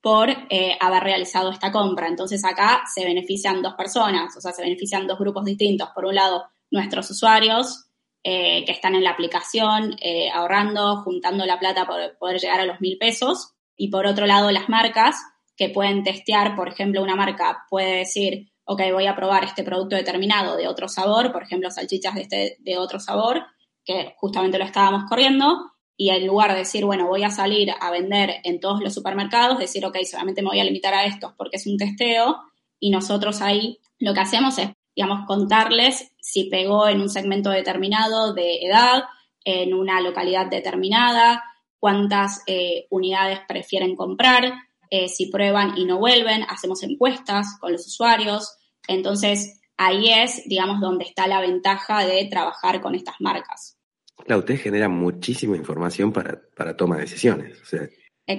por 0.00 0.30
eh, 0.30 0.76
haber 0.80 1.02
realizado 1.02 1.50
esta 1.50 1.72
compra. 1.72 2.08
Entonces 2.08 2.44
acá 2.44 2.82
se 2.92 3.04
benefician 3.04 3.62
dos 3.62 3.74
personas, 3.74 4.36
o 4.36 4.40
sea, 4.40 4.52
se 4.52 4.62
benefician 4.62 5.06
dos 5.06 5.18
grupos 5.18 5.44
distintos. 5.44 5.88
Por 5.94 6.04
un 6.04 6.14
lado, 6.14 6.44
nuestros 6.70 7.10
usuarios 7.10 7.86
eh, 8.24 8.64
que 8.64 8.72
están 8.72 8.94
en 8.94 9.04
la 9.04 9.10
aplicación 9.10 9.96
eh, 10.00 10.30
ahorrando, 10.30 11.02
juntando 11.02 11.46
la 11.46 11.58
plata 11.58 11.86
para 11.86 12.14
poder 12.18 12.40
llegar 12.40 12.60
a 12.60 12.66
los 12.66 12.80
mil 12.80 12.98
pesos. 12.98 13.54
Y 13.76 13.90
por 13.90 14.06
otro 14.06 14.26
lado, 14.26 14.50
las 14.50 14.68
marcas 14.68 15.16
que 15.56 15.70
pueden 15.70 16.04
testear, 16.04 16.54
por 16.54 16.68
ejemplo, 16.68 17.02
una 17.02 17.16
marca 17.16 17.64
puede 17.68 17.98
decir, 17.98 18.52
ok, 18.64 18.82
voy 18.92 19.06
a 19.06 19.16
probar 19.16 19.44
este 19.44 19.64
producto 19.64 19.96
determinado 19.96 20.56
de 20.56 20.68
otro 20.68 20.88
sabor, 20.88 21.32
por 21.32 21.42
ejemplo, 21.42 21.70
salchichas 21.70 22.14
de, 22.14 22.20
este, 22.22 22.56
de 22.60 22.78
otro 22.78 23.00
sabor, 23.00 23.44
que 23.84 24.14
justamente 24.18 24.58
lo 24.58 24.64
estábamos 24.64 25.04
corriendo, 25.08 25.72
y 26.00 26.10
en 26.10 26.28
lugar 26.28 26.52
de 26.52 26.60
decir, 26.60 26.84
bueno, 26.84 27.08
voy 27.08 27.24
a 27.24 27.30
salir 27.30 27.72
a 27.80 27.90
vender 27.90 28.36
en 28.44 28.60
todos 28.60 28.80
los 28.80 28.94
supermercados, 28.94 29.58
decir, 29.58 29.84
ok, 29.84 29.96
solamente 30.08 30.42
me 30.42 30.48
voy 30.48 30.60
a 30.60 30.64
limitar 30.64 30.94
a 30.94 31.04
estos 31.04 31.32
porque 31.36 31.56
es 31.56 31.66
un 31.66 31.76
testeo, 31.76 32.36
y 32.78 32.90
nosotros 32.90 33.42
ahí 33.42 33.80
lo 33.98 34.14
que 34.14 34.20
hacemos 34.20 34.58
es, 34.58 34.70
digamos, 34.94 35.26
contarles 35.26 36.12
si 36.20 36.44
pegó 36.44 36.86
en 36.86 37.00
un 37.00 37.08
segmento 37.08 37.50
determinado 37.50 38.32
de 38.32 38.64
edad, 38.64 39.04
en 39.44 39.74
una 39.74 40.00
localidad 40.00 40.46
determinada, 40.46 41.42
cuántas 41.80 42.42
eh, 42.46 42.86
unidades 42.90 43.40
prefieren 43.48 43.96
comprar, 43.96 44.52
eh, 44.90 45.08
si 45.08 45.26
prueban 45.26 45.76
y 45.76 45.84
no 45.84 45.98
vuelven, 45.98 46.44
hacemos 46.48 46.84
encuestas 46.84 47.58
con 47.60 47.72
los 47.72 47.86
usuarios. 47.86 48.56
Entonces, 48.86 49.60
ahí 49.76 50.10
es, 50.12 50.44
digamos, 50.46 50.80
donde 50.80 51.04
está 51.04 51.26
la 51.26 51.40
ventaja 51.40 52.06
de 52.06 52.24
trabajar 52.30 52.80
con 52.80 52.94
estas 52.94 53.16
marcas. 53.18 53.77
Claro, 54.24 54.40
ustedes 54.40 54.62
generan 54.62 54.92
muchísima 54.92 55.56
información 55.56 56.12
para, 56.12 56.40
para 56.54 56.76
toma 56.76 56.96
de 56.96 57.02
decisiones. 57.02 57.60
O 57.62 57.64
sea, 57.64 57.88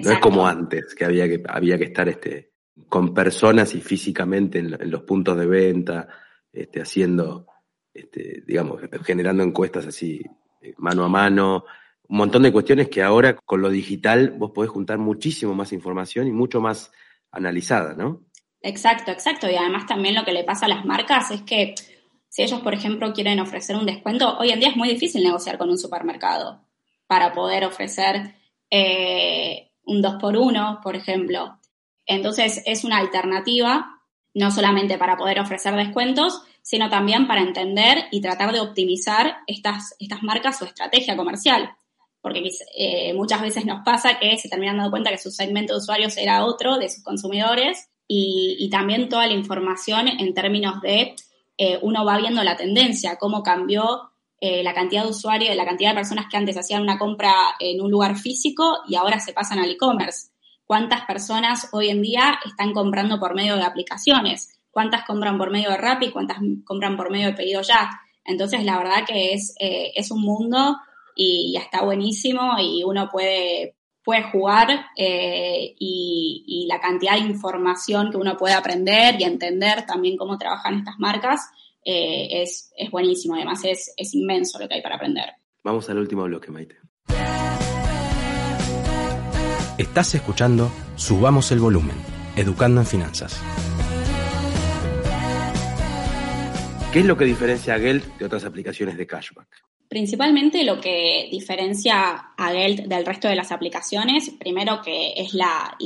no 0.02 0.10
es 0.12 0.18
como 0.18 0.46
antes, 0.46 0.94
que 0.94 1.04
había 1.04 1.28
que, 1.28 1.42
había 1.48 1.78
que 1.78 1.84
estar 1.84 2.08
este, 2.08 2.52
con 2.88 3.12
personas 3.12 3.74
y 3.74 3.80
físicamente 3.80 4.58
en, 4.58 4.90
los 4.90 5.02
puntos 5.02 5.36
de 5.36 5.46
venta, 5.46 6.08
este, 6.52 6.80
haciendo, 6.80 7.46
este, 7.92 8.42
digamos, 8.46 8.80
generando 9.04 9.42
encuestas 9.42 9.86
así 9.86 10.22
eh, 10.62 10.74
mano 10.78 11.04
a 11.04 11.08
mano, 11.08 11.64
un 12.08 12.16
montón 12.16 12.42
de 12.42 12.52
cuestiones 12.52 12.88
que 12.88 13.02
ahora 13.02 13.36
con 13.36 13.62
lo 13.62 13.70
digital 13.70 14.34
vos 14.36 14.50
podés 14.52 14.70
juntar 14.70 14.98
muchísimo 14.98 15.54
más 15.54 15.72
información 15.72 16.26
y 16.26 16.32
mucho 16.32 16.60
más 16.60 16.90
analizada, 17.30 17.94
¿no? 17.94 18.24
Exacto, 18.62 19.10
exacto. 19.10 19.48
Y 19.48 19.54
además 19.54 19.86
también 19.86 20.14
lo 20.14 20.24
que 20.24 20.32
le 20.32 20.44
pasa 20.44 20.66
a 20.66 20.68
las 20.68 20.84
marcas 20.84 21.30
es 21.30 21.42
que 21.42 21.74
si 22.30 22.42
ellos, 22.42 22.60
por 22.60 22.74
ejemplo, 22.74 23.12
quieren 23.12 23.40
ofrecer 23.40 23.74
un 23.74 23.86
descuento, 23.86 24.38
hoy 24.38 24.50
en 24.50 24.60
día 24.60 24.68
es 24.68 24.76
muy 24.76 24.88
difícil 24.88 25.24
negociar 25.24 25.58
con 25.58 25.68
un 25.68 25.76
supermercado 25.76 26.60
para 27.08 27.32
poder 27.32 27.64
ofrecer 27.64 28.36
eh, 28.70 29.72
un 29.82 30.00
2 30.00 30.14
por 30.20 30.36
1 30.36 30.78
por 30.80 30.94
ejemplo. 30.94 31.58
Entonces, 32.06 32.62
es 32.66 32.84
una 32.84 32.98
alternativa, 32.98 34.00
no 34.32 34.52
solamente 34.52 34.96
para 34.96 35.16
poder 35.16 35.40
ofrecer 35.40 35.74
descuentos, 35.74 36.42
sino 36.62 36.88
también 36.88 37.26
para 37.26 37.40
entender 37.40 38.04
y 38.12 38.20
tratar 38.20 38.52
de 38.52 38.60
optimizar 38.60 39.38
estas, 39.48 39.96
estas 39.98 40.22
marcas 40.22 40.56
su 40.56 40.66
estrategia 40.66 41.16
comercial. 41.16 41.74
Porque 42.20 42.48
eh, 42.78 43.12
muchas 43.12 43.42
veces 43.42 43.64
nos 43.64 43.82
pasa 43.84 44.20
que 44.20 44.38
se 44.38 44.48
terminan 44.48 44.76
dando 44.76 44.92
cuenta 44.92 45.10
que 45.10 45.18
su 45.18 45.32
segmento 45.32 45.72
de 45.72 45.80
usuarios 45.80 46.16
era 46.16 46.44
otro 46.44 46.78
de 46.78 46.90
sus 46.90 47.02
consumidores 47.02 47.88
y 48.12 48.68
también 48.70 49.08
toda 49.08 49.26
la 49.26 49.34
información 49.34 50.08
en 50.08 50.34
términos 50.34 50.80
de 50.80 51.14
eh, 51.62 51.78
uno 51.82 52.06
va 52.06 52.16
viendo 52.16 52.42
la 52.42 52.56
tendencia, 52.56 53.18
cómo 53.18 53.42
cambió 53.42 54.12
eh, 54.40 54.62
la 54.62 54.72
cantidad 54.72 55.04
de 55.04 55.10
usuarios, 55.10 55.54
la 55.54 55.66
cantidad 55.66 55.90
de 55.90 55.96
personas 55.96 56.24
que 56.30 56.38
antes 56.38 56.56
hacían 56.56 56.80
una 56.80 56.96
compra 56.96 57.34
en 57.58 57.82
un 57.82 57.90
lugar 57.90 58.16
físico 58.16 58.78
y 58.88 58.94
ahora 58.94 59.20
se 59.20 59.34
pasan 59.34 59.58
al 59.58 59.70
e-commerce. 59.70 60.30
¿Cuántas 60.64 61.02
personas 61.04 61.68
hoy 61.72 61.90
en 61.90 62.00
día 62.00 62.40
están 62.46 62.72
comprando 62.72 63.20
por 63.20 63.34
medio 63.34 63.56
de 63.56 63.64
aplicaciones? 63.64 64.58
¿Cuántas 64.70 65.04
compran 65.04 65.36
por 65.36 65.50
medio 65.50 65.68
de 65.68 65.76
Rappi? 65.76 66.10
¿Cuántas 66.10 66.38
compran 66.64 66.96
por 66.96 67.10
medio 67.10 67.26
de 67.26 67.34
pedido 67.34 67.60
ya? 67.60 67.90
Entonces, 68.24 68.64
la 68.64 68.78
verdad 68.78 69.04
que 69.06 69.34
es, 69.34 69.54
eh, 69.60 69.92
es 69.94 70.10
un 70.10 70.22
mundo 70.22 70.78
y 71.14 71.52
ya 71.52 71.60
está 71.60 71.84
buenísimo 71.84 72.58
y 72.58 72.84
uno 72.84 73.10
puede 73.10 73.76
puede 74.04 74.22
jugar 74.24 74.86
eh, 74.96 75.74
y, 75.78 76.66
la 76.68 76.80
cantidad 76.80 77.14
de 77.14 77.20
información 77.20 78.10
que 78.10 78.16
uno 78.16 78.36
puede 78.36 78.54
aprender 78.54 79.20
y 79.20 79.24
entender 79.24 79.84
también 79.86 80.16
cómo 80.16 80.38
trabajan 80.38 80.78
estas 80.78 80.98
marcas 80.98 81.50
eh, 81.84 82.42
es, 82.42 82.72
es, 82.76 82.90
buenísimo. 82.90 83.34
Además, 83.34 83.64
es, 83.64 83.92
es 83.96 84.14
inmenso 84.14 84.58
lo 84.58 84.68
que 84.68 84.74
hay 84.74 84.82
para 84.82 84.96
aprender. 84.96 85.30
Vamos 85.64 85.90
al 85.90 85.98
último 85.98 86.24
bloque, 86.24 86.52
Maite. 86.52 86.76
Estás 89.78 90.14
escuchando 90.14 90.70
Subamos 90.96 91.50
el 91.52 91.58
Volumen, 91.58 91.96
Educando 92.36 92.80
en 92.80 92.86
Finanzas. 92.86 93.40
¿Qué 96.92 97.00
es 97.00 97.06
lo 97.06 97.16
que 97.16 97.24
diferencia 97.24 97.74
a 97.74 97.78
Geld 97.78 98.04
de 98.18 98.26
otras 98.26 98.44
aplicaciones 98.44 98.96
de 98.96 99.06
cashback? 99.06 99.48
Principalmente 99.90 100.62
lo 100.62 100.80
que 100.80 101.26
diferencia 101.32 102.32
a 102.36 102.52
Geld 102.52 102.86
del 102.86 103.04
resto 103.04 103.26
de 103.26 103.34
las 103.34 103.50
aplicaciones, 103.50 104.30
primero 104.38 104.82
que 104.82 105.14
es 105.16 105.34
la, 105.34 105.76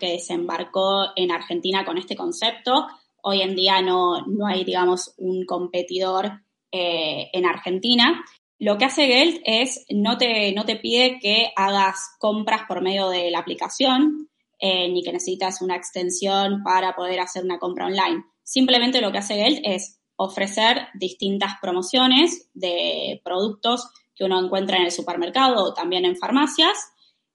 que 0.00 0.12
desembarcó 0.12 1.08
en 1.14 1.30
Argentina 1.30 1.84
con 1.84 1.98
este 1.98 2.16
concepto. 2.16 2.86
Hoy 3.20 3.42
en 3.42 3.54
día 3.54 3.82
no, 3.82 4.24
hay, 4.46 4.64
digamos, 4.64 5.12
un 5.18 5.44
competidor 5.44 6.32
eh, 6.72 7.28
en 7.30 7.44
Argentina. 7.44 8.24
Lo 8.58 8.78
que 8.78 8.86
hace 8.86 9.06
Geld 9.06 9.42
es 9.44 9.84
no 9.90 10.16
te, 10.16 10.52
no 10.52 10.64
te 10.64 10.76
pide 10.76 11.18
que 11.20 11.52
hagas 11.56 12.16
compras 12.18 12.62
por 12.66 12.80
medio 12.80 13.10
de 13.10 13.30
la 13.30 13.40
aplicación, 13.40 14.30
eh, 14.58 14.88
ni 14.88 15.02
que 15.02 15.12
necesitas 15.12 15.60
una 15.60 15.76
extensión 15.76 16.62
para 16.62 16.96
poder 16.96 17.20
hacer 17.20 17.44
una 17.44 17.58
compra 17.58 17.84
online. 17.84 18.24
Simplemente 18.42 19.02
lo 19.02 19.12
que 19.12 19.18
hace 19.18 19.34
Geld 19.34 19.60
es 19.62 20.00
ofrecer 20.16 20.88
distintas 20.94 21.54
promociones 21.60 22.48
de 22.54 23.20
productos 23.24 23.88
que 24.14 24.24
uno 24.24 24.42
encuentra 24.42 24.78
en 24.78 24.84
el 24.84 24.92
supermercado 24.92 25.64
o 25.64 25.74
también 25.74 26.04
en 26.04 26.16
farmacias. 26.16 26.92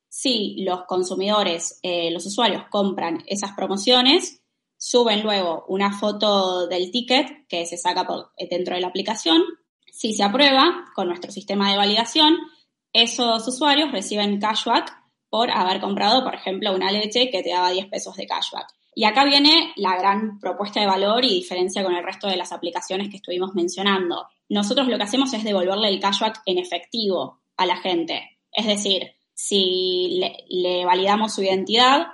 Si 0.09 0.63
los 0.63 0.83
consumidores, 0.85 1.79
eh, 1.83 2.11
los 2.11 2.25
usuarios 2.25 2.63
compran 2.69 3.23
esas 3.27 3.53
promociones, 3.53 4.41
suben 4.77 5.21
luego 5.21 5.63
una 5.67 5.97
foto 5.97 6.67
del 6.67 6.91
ticket 6.91 7.47
que 7.47 7.65
se 7.65 7.77
saca 7.77 8.05
por, 8.05 8.31
dentro 8.49 8.75
de 8.75 8.81
la 8.81 8.87
aplicación. 8.87 9.41
Si 9.91 10.13
se 10.13 10.23
aprueba 10.23 10.85
con 10.95 11.07
nuestro 11.07 11.31
sistema 11.31 11.71
de 11.71 11.77
validación, 11.77 12.35
esos 12.91 13.47
usuarios 13.47 13.91
reciben 13.91 14.39
cashback 14.39 14.91
por 15.29 15.49
haber 15.51 15.79
comprado, 15.79 16.23
por 16.23 16.35
ejemplo, 16.35 16.73
una 16.75 16.91
leche 16.91 17.29
que 17.29 17.43
te 17.43 17.51
daba 17.51 17.69
10 17.69 17.87
pesos 17.87 18.15
de 18.17 18.25
cashback. 18.25 18.67
Y 18.93 19.05
acá 19.05 19.23
viene 19.23 19.73
la 19.77 19.95
gran 19.95 20.39
propuesta 20.39 20.79
de 20.79 20.85
valor 20.85 21.23
y 21.23 21.29
diferencia 21.29 21.83
con 21.83 21.95
el 21.95 22.03
resto 22.03 22.27
de 22.27 22.35
las 22.35 22.51
aplicaciones 22.51 23.09
que 23.09 23.17
estuvimos 23.17 23.53
mencionando. 23.53 24.27
Nosotros 24.49 24.87
lo 24.87 24.97
que 24.97 25.03
hacemos 25.03 25.33
es 25.33 25.43
devolverle 25.43 25.87
el 25.87 25.99
cashback 25.99 26.41
en 26.45 26.57
efectivo 26.57 27.39
a 27.55 27.65
la 27.65 27.77
gente. 27.77 28.37
Es 28.51 28.65
decir, 28.65 29.13
si 29.33 30.21
le, 30.49 30.85
validamos 30.85 31.33
su 31.33 31.41
identidad, 31.41 32.07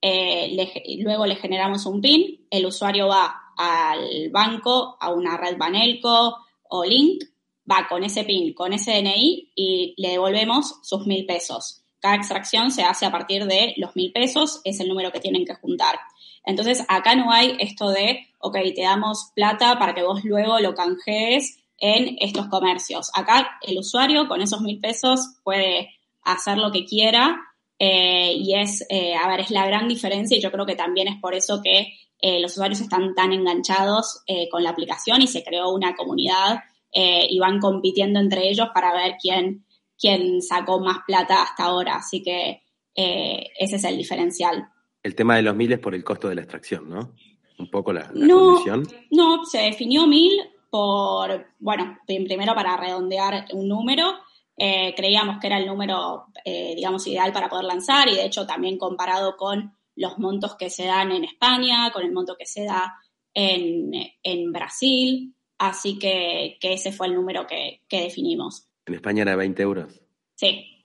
eh, 0.00 0.98
luego 0.98 1.26
le 1.26 1.36
generamos 1.36 1.86
un 1.86 2.00
PIN, 2.00 2.46
el 2.50 2.66
usuario 2.66 3.08
va 3.08 3.52
al 3.56 4.30
banco, 4.30 4.96
a 5.00 5.12
una 5.12 5.36
red 5.36 5.56
Banelco 5.56 6.38
o 6.68 6.84
Link, 6.84 7.22
va 7.70 7.86
con 7.88 8.04
ese 8.04 8.24
PIN, 8.24 8.52
con 8.52 8.72
ese 8.72 8.92
DNI 8.92 9.52
y 9.54 9.94
le 9.96 10.10
devolvemos 10.10 10.80
sus 10.82 11.06
mil 11.06 11.24
pesos. 11.24 11.82
Cada 12.00 12.16
extracción 12.16 12.70
se 12.70 12.84
hace 12.84 13.06
a 13.06 13.10
partir 13.10 13.46
de 13.46 13.74
los 13.78 13.96
mil 13.96 14.12
pesos, 14.12 14.60
es 14.64 14.78
el 14.80 14.88
número 14.88 15.10
que 15.10 15.20
tienen 15.20 15.44
que 15.44 15.54
juntar. 15.54 15.98
Entonces, 16.46 16.84
acá 16.88 17.14
no 17.16 17.30
hay 17.30 17.56
esto 17.58 17.90
de, 17.90 18.28
ok, 18.38 18.56
te 18.74 18.82
damos 18.82 19.32
plata 19.34 19.78
para 19.78 19.94
que 19.94 20.04
vos 20.04 20.24
luego 20.24 20.58
lo 20.60 20.74
canjees 20.74 21.58
en 21.78 22.16
estos 22.20 22.46
comercios. 22.46 23.10
Acá 23.14 23.58
el 23.62 23.78
usuario 23.78 24.28
con 24.28 24.40
esos 24.40 24.62
mil 24.62 24.80
pesos 24.80 25.34
puede 25.42 25.90
hacer 26.22 26.56
lo 26.56 26.72
que 26.72 26.84
quiera 26.84 27.40
eh, 27.78 28.32
y 28.34 28.54
es, 28.54 28.86
eh, 28.88 29.14
a 29.14 29.28
ver, 29.28 29.40
es 29.40 29.50
la 29.50 29.66
gran 29.66 29.88
diferencia 29.88 30.36
y 30.36 30.40
yo 30.40 30.50
creo 30.50 30.64
que 30.64 30.76
también 30.76 31.08
es 31.08 31.20
por 31.20 31.34
eso 31.34 31.60
que 31.62 31.92
eh, 32.18 32.40
los 32.40 32.52
usuarios 32.52 32.80
están 32.80 33.14
tan 33.14 33.32
enganchados 33.32 34.22
con 34.50 34.62
la 34.62 34.70
aplicación 34.70 35.20
y 35.20 35.26
se 35.26 35.44
creó 35.44 35.70
una 35.70 35.94
comunidad 35.94 36.60
y 36.92 37.38
van 37.38 37.60
compitiendo 37.60 38.18
entre 38.20 38.48
ellos 38.48 38.68
para 38.72 38.94
ver 38.94 39.16
quién, 39.20 39.66
quién 40.00 40.40
sacó 40.40 40.80
más 40.80 41.00
plata 41.06 41.42
hasta 41.42 41.64
ahora. 41.64 41.96
Así 41.96 42.22
que 42.22 42.62
ese 42.94 43.76
es 43.76 43.84
el 43.84 43.98
diferencial. 43.98 44.66
El 45.06 45.14
tema 45.14 45.36
de 45.36 45.42
los 45.42 45.54
mil 45.54 45.70
es 45.70 45.78
por 45.78 45.94
el 45.94 46.02
costo 46.02 46.28
de 46.28 46.34
la 46.34 46.40
extracción, 46.40 46.90
¿no? 46.90 47.12
Un 47.60 47.70
poco 47.70 47.92
la, 47.92 48.08
condición. 48.08 48.88
No, 49.12 49.44
se 49.44 49.58
definió 49.58 50.04
mil 50.04 50.32
por, 50.68 51.46
bueno, 51.60 51.96
primero 52.04 52.56
para 52.56 52.76
redondear 52.76 53.44
un 53.52 53.68
número. 53.68 54.14
Eh, 54.58 54.92
creíamos 54.96 55.38
que 55.38 55.46
era 55.46 55.58
el 55.58 55.66
número, 55.66 56.26
eh, 56.44 56.72
digamos, 56.74 57.06
ideal 57.06 57.32
para 57.32 57.48
poder 57.48 57.66
lanzar 57.66 58.08
y 58.08 58.16
de 58.16 58.24
hecho 58.24 58.48
también 58.48 58.78
comparado 58.78 59.36
con 59.36 59.76
los 59.94 60.18
montos 60.18 60.56
que 60.56 60.70
se 60.70 60.86
dan 60.86 61.12
en 61.12 61.22
España, 61.22 61.92
con 61.92 62.02
el 62.02 62.10
monto 62.10 62.34
que 62.36 62.46
se 62.46 62.64
da 62.64 62.96
en, 63.32 64.52
Brasil. 64.52 65.36
Así 65.56 66.00
que, 66.00 66.58
ese 66.60 66.90
fue 66.90 67.06
el 67.06 67.14
número 67.14 67.46
que, 67.46 67.84
que 67.88 68.00
definimos. 68.00 68.66
¿En 68.86 68.94
España 68.94 69.22
era 69.22 69.36
20 69.36 69.62
euros? 69.62 70.02
Sí. 70.34 70.75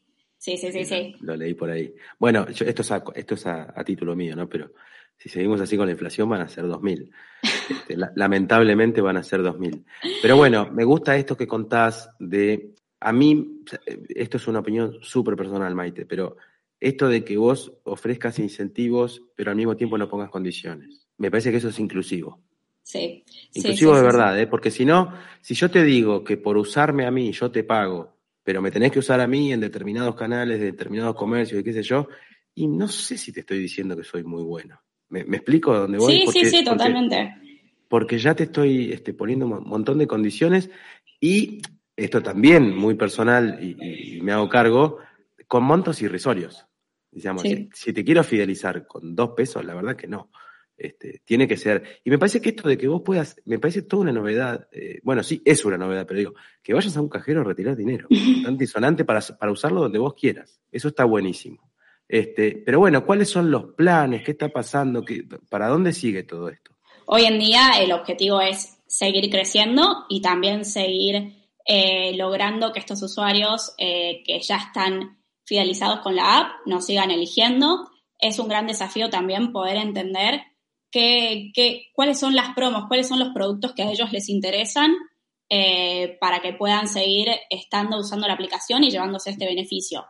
Sí, 0.41 0.57
sí, 0.57 0.71
sí, 0.71 0.83
sí. 0.85 1.15
Lo, 1.19 1.35
leí 1.35 1.53
por 1.53 1.69
ahí. 1.69 1.93
Bueno, 2.17 2.47
esto 2.49 2.81
es, 2.81 2.91
a, 2.91 3.03
esto 3.13 3.35
es 3.35 3.45
a, 3.45 3.83
título 3.85 4.15
mío, 4.15 4.35
¿no? 4.35 4.49
Pero 4.49 4.71
si 5.15 5.29
seguimos 5.29 5.61
así 5.61 5.77
con 5.77 5.85
la 5.85 5.91
inflación 5.91 6.27
van 6.27 6.41
a 6.41 6.49
ser 6.49 6.65
2.000. 6.65 7.09
Este, 7.69 7.95
lamentablemente 8.15 9.01
van 9.01 9.17
a 9.17 9.23
ser 9.23 9.41
2.000. 9.41 9.85
Pero 10.19 10.37
bueno, 10.37 10.67
me 10.71 10.83
gusta 10.83 11.15
esto 11.15 11.37
que 11.37 11.45
contás 11.45 12.09
de... 12.19 12.73
A 12.99 13.13
mí, 13.13 13.61
esto 14.09 14.37
es 14.37 14.47
una 14.47 14.59
opinión 14.59 14.97
súper 15.01 15.35
personal, 15.35 15.75
Maite, 15.75 16.07
pero 16.07 16.37
esto 16.79 17.07
de 17.07 17.23
que 17.23 17.37
vos 17.37 17.71
ofrezcas 17.83 18.39
incentivos, 18.39 19.21
pero 19.35 19.51
al 19.51 19.57
mismo 19.57 19.77
tiempo 19.77 19.97
no 19.99 20.09
pongas 20.09 20.31
condiciones. 20.31 21.07
Me 21.17 21.29
parece 21.29 21.51
que 21.51 21.57
eso 21.57 21.69
es 21.69 21.79
inclusivo. 21.79 22.41
Sí. 22.81 23.23
Inclusivo 23.53 23.95
de 23.95 24.01
verdad, 24.01 24.39
¿eh? 24.39 24.47
Porque 24.47 24.71
si 24.71 24.85
no, 24.85 25.13
si 25.39 25.53
yo 25.53 25.69
te 25.69 25.83
digo 25.83 26.23
que 26.23 26.37
por 26.37 26.57
usarme 26.57 27.05
a 27.05 27.11
mí 27.11 27.31
yo 27.31 27.51
te 27.51 27.63
pago 27.63 28.20
pero 28.43 28.61
me 28.61 28.71
tenés 28.71 28.91
que 28.91 28.99
usar 28.99 29.19
a 29.19 29.27
mí 29.27 29.53
en 29.53 29.59
determinados 29.59 30.15
canales, 30.15 30.59
de 30.59 30.65
determinados 30.67 31.15
comercios 31.15 31.61
y 31.61 31.63
qué 31.63 31.73
sé 31.73 31.83
yo, 31.83 32.07
y 32.55 32.67
no 32.67 32.87
sé 32.87 33.17
si 33.17 33.31
te 33.31 33.41
estoy 33.41 33.59
diciendo 33.59 33.95
que 33.95 34.03
soy 34.03 34.23
muy 34.23 34.43
bueno. 34.43 34.81
¿Me, 35.09 35.21
explico 35.21 35.73
a 35.73 35.79
dónde 35.79 35.97
voy? 35.97 36.25
Sí, 36.27 36.27
sí, 36.31 36.45
sí, 36.45 36.63
totalmente. 36.63 37.35
Porque, 37.87 38.17
ya 38.17 38.33
te 38.33 38.43
estoy 38.43 38.93
este, 38.93 39.13
poniendo 39.13 39.45
un 39.45 39.67
montón 39.67 39.97
de 39.97 40.07
condiciones 40.07 40.69
y 41.19 41.61
esto 41.95 42.23
también 42.23 42.75
muy 42.75 42.95
personal 42.95 43.59
y, 43.61 44.21
me 44.21 44.31
hago 44.31 44.47
cargo, 44.47 44.99
con 45.47 45.63
montos 45.63 46.01
irrisorios. 46.01 46.65
Digamos, 47.11 47.43
si, 47.73 47.93
te 47.93 48.05
quiero 48.05 48.23
fidelizar 48.23 48.87
con 48.87 49.13
dos 49.13 49.31
pesos, 49.35 49.65
la 49.65 49.75
verdad 49.75 49.97
que 49.97 50.07
no. 50.07 50.31
Este, 50.81 51.21
tiene 51.23 51.47
que 51.47 51.57
ser. 51.57 52.01
Y 52.03 52.09
me 52.09 52.17
parece 52.17 52.41
que 52.41 52.49
esto 52.49 52.67
de 52.67 52.75
que 52.75 52.87
vos 52.87 53.03
puedas, 53.05 53.35
me 53.45 53.59
parece 53.59 53.83
toda 53.83 54.01
una 54.01 54.11
novedad. 54.11 54.67
Eh, 54.71 54.99
bueno, 55.03 55.21
sí, 55.21 55.39
es 55.45 55.63
una 55.63 55.77
novedad, 55.77 56.07
pero 56.07 56.17
digo, 56.17 56.33
que 56.63 56.73
vayas 56.73 56.97
a 56.97 57.01
un 57.01 57.07
cajero 57.07 57.41
a 57.41 57.43
retirar 57.43 57.75
dinero. 57.75 58.07
Tan 58.43 58.57
disonante 58.57 59.05
para, 59.05 59.21
para 59.21 59.51
usarlo 59.51 59.81
donde 59.81 59.99
vos 59.99 60.15
quieras. 60.15 60.59
Eso 60.71 60.87
está 60.87 61.05
buenísimo. 61.05 61.71
Este, 62.07 62.63
pero 62.65 62.79
bueno, 62.79 63.05
¿cuáles 63.05 63.29
son 63.29 63.51
los 63.51 63.75
planes? 63.75 64.23
¿Qué 64.23 64.31
está 64.31 64.49
pasando? 64.49 65.05
¿Qué, 65.05 65.23
¿Para 65.49 65.67
dónde 65.67 65.93
sigue 65.93 66.23
todo 66.23 66.49
esto? 66.49 66.71
Hoy 67.05 67.25
en 67.25 67.37
día 67.37 67.73
el 67.79 67.91
objetivo 67.91 68.41
es 68.41 68.79
seguir 68.87 69.29
creciendo 69.29 70.05
y 70.09 70.21
también 70.21 70.65
seguir 70.65 71.45
eh, 71.63 72.13
logrando 72.17 72.73
que 72.73 72.79
estos 72.79 73.03
usuarios 73.03 73.75
eh, 73.77 74.23
que 74.25 74.39
ya 74.39 74.57
están 74.57 75.19
fidelizados 75.43 75.99
con 75.99 76.15
la 76.15 76.39
app 76.39 76.51
nos 76.65 76.87
sigan 76.87 77.11
eligiendo. 77.11 77.87
Es 78.17 78.39
un 78.39 78.47
gran 78.47 78.65
desafío 78.65 79.11
también 79.11 79.51
poder 79.51 79.77
entender 79.77 80.41
qué, 80.91 81.89
cuáles 81.93 82.19
son 82.19 82.35
las 82.35 82.53
promos, 82.53 82.85
cuáles 82.87 83.07
son 83.07 83.19
los 83.19 83.29
productos 83.29 83.73
que 83.73 83.83
a 83.83 83.91
ellos 83.91 84.11
les 84.11 84.29
interesan 84.29 84.93
eh, 85.49 86.17
para 86.19 86.41
que 86.41 86.53
puedan 86.53 86.87
seguir 86.87 87.29
estando 87.49 87.97
usando 87.97 88.27
la 88.27 88.33
aplicación 88.33 88.83
y 88.83 88.91
llevándose 88.91 89.31
este 89.31 89.45
beneficio. 89.45 90.05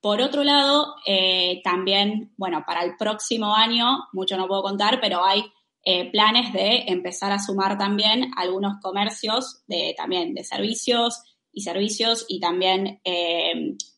Por 0.00 0.22
otro 0.22 0.44
lado, 0.44 0.94
eh, 1.06 1.60
también, 1.62 2.32
bueno, 2.38 2.64
para 2.66 2.82
el 2.84 2.96
próximo 2.96 3.54
año, 3.54 4.04
mucho 4.12 4.36
no 4.36 4.48
puedo 4.48 4.62
contar, 4.62 4.98
pero 5.00 5.24
hay 5.24 5.44
eh, 5.84 6.10
planes 6.10 6.52
de 6.52 6.84
empezar 6.86 7.32
a 7.32 7.38
sumar 7.38 7.76
también 7.76 8.30
algunos 8.36 8.80
comercios 8.80 9.62
de, 9.66 9.94
también 9.96 10.34
de 10.34 10.44
servicios 10.44 11.22
y 11.52 11.62
servicios 11.62 12.24
y 12.28 12.40
también 12.40 13.00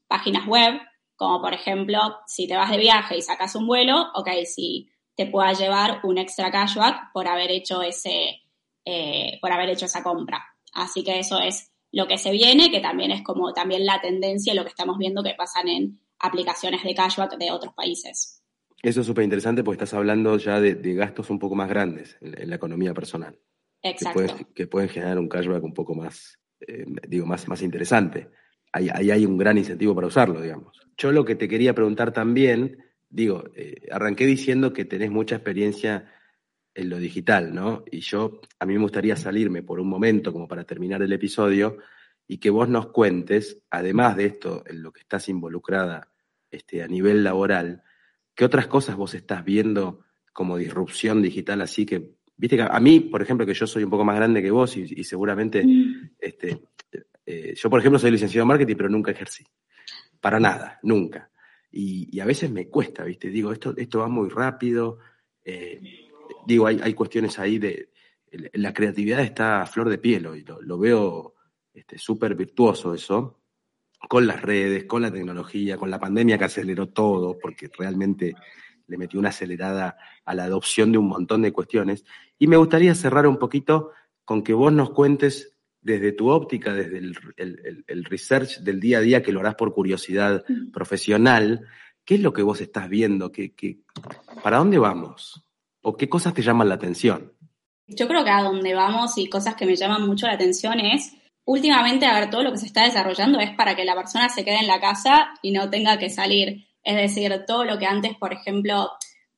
páginas 0.09 0.47
web, 0.47 0.81
como 1.15 1.41
por 1.41 1.55
ejemplo, 1.55 2.01
si 2.27 2.49
te 2.49 2.57
vas 2.57 2.71
de 2.71 2.79
viaje 2.79 3.17
y 3.17 3.23
sacas 3.23 3.55
un 3.55 3.67
vuelo, 3.67 4.09
ok, 4.15 4.29
si 4.45 4.92
te 5.15 5.27
pueda 5.27 5.53
llevar 5.53 6.01
un 6.05 6.19
extra 6.19 6.51
cashback 6.51 7.13
por 7.13 7.29
haber 7.29 7.51
hecho 7.51 7.83
ese, 7.83 8.43
eh, 8.85 9.39
por 9.41 9.53
haber 9.53 9.71
hecho 9.71 9.87
esa 9.87 10.03
compra. 10.03 10.43
Así 10.73 11.05
que 11.05 11.19
eso 11.19 11.39
es 11.39 11.71
lo 11.93 12.09
que 12.09 12.19
se 12.19 12.31
viene, 12.31 12.71
que 12.71 12.81
también 12.81 13.11
es 13.11 13.23
como 13.23 13.53
también 13.53 13.85
la 13.85 14.01
tendencia, 14.01 14.55
lo 14.55 14.63
que 14.63 14.71
estamos 14.71 14.97
viendo 14.99 15.23
que 15.23 15.35
pasan 15.35 15.69
en 15.69 16.01
aplicaciones 16.19 16.83
de 16.83 16.95
cashback 16.95 17.37
de 17.37 17.51
otros 17.51 17.75
países. 17.75 18.43
Eso 18.83 19.03
es 19.03 19.07
súper 19.07 19.25
interesante 19.25 19.63
porque 19.63 19.85
estás 19.85 19.95
hablando 19.95 20.37
ya 20.39 20.61
de, 20.61 20.75
gastos 20.95 21.31
un 21.31 21.39
poco 21.39 21.55
más 21.55 21.69
grandes 21.69 22.17
en, 22.21 22.49
la 22.49 22.57
economía 22.57 22.95
personal. 22.95 23.39
Exacto. 23.83 24.47
Que 24.55 24.67
pueden, 24.67 24.89
generar 24.89 25.19
un 25.19 25.29
cashback 25.29 25.63
un 25.63 25.75
poco 25.75 25.95
más, 25.95 26.39
eh, 26.67 26.85
digo, 27.07 27.27
más, 27.27 27.47
más 27.47 27.63
interesante. 27.63 28.31
Ahí, 28.73 28.89
ahí 28.93 29.11
hay 29.11 29.27
un 29.27 29.37
gran 29.37 29.59
incentivo 29.59 29.95
para 29.95 30.07
usarlo, 30.07 30.41
digamos. 30.41 30.81
Yo 30.97 31.13
lo 31.13 31.25
que 31.25 31.35
te 31.35 31.49
quería 31.49 31.75
preguntar 31.75 32.13
también 32.13 32.79
digo, 33.13 33.45
eh, 33.55 33.87
arranqué 33.91 34.27
diciendo 34.27 34.73
que 34.73 34.87
tenés 34.87 35.11
mucha 35.11 35.37
experiencia 35.37 36.11
en 36.75 36.89
lo 36.89 36.99
digital, 36.99 37.55
¿no? 37.55 37.85
Y 37.91 38.01
yo, 38.01 38.41
a 38.59 38.65
mí 38.65 38.75
me 38.75 38.81
gustaría 38.81 39.15
salirme 39.17 39.63
por 39.63 39.79
un 39.79 39.89
momento, 39.89 40.33
como 40.33 40.49
para 40.49 40.65
terminar 40.65 41.03
el 41.03 41.13
episodio, 41.13 41.77
y 42.27 42.39
que 42.39 42.49
vos 42.49 42.69
nos 42.69 42.89
cuentes, 42.89 43.63
además 43.71 44.17
de 44.17 44.25
esto, 44.25 44.65
en 44.67 44.83
lo 44.83 44.93
que 44.93 45.01
estás 45.01 45.29
involucrada 45.29 46.11
este, 46.51 46.83
a 46.83 46.89
nivel 46.89 47.23
laboral, 47.23 47.83
¿qué 48.35 48.47
otras 48.47 48.67
cosas 48.67 48.97
vos 48.97 49.15
estás 49.15 49.45
viendo 49.45 50.07
como 50.33 50.57
disrupción 50.57 51.21
digital 51.21 51.61
así 51.61 51.85
que, 51.85 52.13
viste 52.35 52.57
que 52.57 52.63
a 52.63 52.81
mí, 52.81 53.01
por 53.01 53.21
ejemplo, 53.21 53.45
que 53.45 53.53
yo 53.53 53.67
soy 53.67 53.85
un 53.85 53.91
poco 53.91 54.05
más 54.05 54.17
grande 54.17 54.41
que 54.41 54.51
vos 54.51 54.75
y, 54.79 55.05
seguramente, 55.05 55.63
mm. 55.63 56.15
este, 56.19 56.63
eh, 57.27 57.55
yo 57.55 57.69
por 57.69 57.81
ejemplo 57.81 57.99
soy 57.99 58.11
licenciado 58.11 58.45
en 58.45 58.49
marketing, 58.49 58.77
pero 58.77 58.89
nunca 58.89 59.11
ejercí. 59.11 59.45
Para 60.19 60.41
nada, 60.41 60.81
nunca. 60.83 61.31
Y, 61.73 62.21
a 62.21 62.27
veces 62.27 62.51
me 62.51 62.69
cuesta, 62.69 63.03
¿viste? 63.03 63.31
Digo, 63.31 63.51
esto, 63.51 63.75
esto 63.77 64.01
va 64.01 64.09
muy 64.09 64.29
rápido. 64.29 64.99
Eh, 65.43 65.81
digo, 66.47 66.67
hay, 66.67 66.81
hay, 66.83 66.93
cuestiones 66.93 67.39
ahí 67.39 67.59
de. 67.59 67.91
La 68.55 68.73
creatividad 68.73 69.21
está 69.21 69.63
a 69.63 69.67
flor 69.67 69.89
de 69.89 69.99
piel 69.99 70.27
hoy, 70.27 70.45
lo, 70.45 70.79
veo 70.79 71.35
este, 71.75 71.99
súper 71.99 72.35
virtuoso 72.35 72.95
eso, 72.95 73.41
con 74.09 74.27
las 74.27 74.41
redes, 74.41 74.85
con 74.85 75.03
la 75.03 75.11
tecnología, 75.11 75.77
con 75.77 75.91
la 75.91 76.01
pandemia 76.01 76.39
que 76.39 76.45
aceleró 76.45 76.89
todo, 76.89 77.39
porque 77.39 77.71
realmente 77.77 78.35
le 78.87 78.97
metió 78.97 79.21
una 79.21 79.29
acelerada 79.29 79.99
a 80.25 80.35
la 80.35 80.45
adopción 80.45 80.93
de 80.93 80.99
un 80.99 81.09
montón 81.09 81.43
de 81.43 81.53
cuestiones. 81.53 82.05
Y 82.39 82.47
me 82.47 82.57
gustaría 82.57 82.95
cerrar 82.95 83.27
un 83.27 83.39
poquito 83.39 83.91
con 84.25 84.43
que 84.43 84.55
vos 84.55 84.73
nos 84.73 84.91
cuentes 84.91 85.57
desde 85.83 86.13
tu 86.13 86.31
óptica, 86.31 86.73
desde 86.73 86.99
el, 86.99 88.05
research 88.05 88.61
del 88.61 88.81
día 88.81 88.99
a 88.99 89.01
día, 89.01 89.23
que 89.23 89.33
lo 89.33 89.41
harás 89.41 89.57
por 89.57 89.75
curiosidad 89.75 90.45
mm. 90.49 90.71
profesional, 90.71 91.67
¿qué 92.05 92.15
es 92.15 92.21
lo 92.21 92.33
que 92.33 92.43
vos 92.43 92.61
estás 92.61 92.89
viendo? 92.89 93.33
¿Qué, 93.33 93.53
para 94.43 94.59
dónde 94.59 94.79
vamos? 94.79 95.45
¿O 95.83 95.97
qué 95.97 96.09
cosas 96.09 96.35
te 96.35 96.43
llaman 96.43 96.69
la 96.69 96.77
atención? 96.77 97.33
Yo 97.89 98.07
creo 98.07 98.25
que 98.25 98.31
a 98.31 98.43
dónde 98.43 98.75
vamos 98.75 99.19
y 99.19 99.29
cosas 99.29 99.57
que 99.57 99.67
me 99.67 99.77
llaman 99.77 100.07
mucho 100.07 100.27
la 100.27 100.35
atención 100.35 100.79
es, 100.79 101.13
últimamente, 101.45 102.07
a 102.07 102.19
ver, 102.19 102.31
todo 102.31 102.45
lo 102.45 102.53
que 102.53 102.59
se 102.59 102.67
está 102.67 102.85
desarrollando 102.85 103.41
es 103.41 103.51
para 103.51 103.75
que 103.75 103.85
la 103.85 103.97
persona 103.97 104.29
se 104.29 104.45
quede 104.45 104.61
en 104.61 104.69
la 104.69 104.81
casa 104.81 105.35
y 105.43 105.51
no 105.51 105.69
tenga 105.69 105.99
que 105.99 106.09
salir. 106.09 106.65
Es 106.85 106.97
decir, 106.97 107.45
todo 107.47 107.65
lo 107.65 107.79
que 107.79 107.87
antes, 107.87 108.17
por 108.17 108.33
ejemplo, 108.33 108.91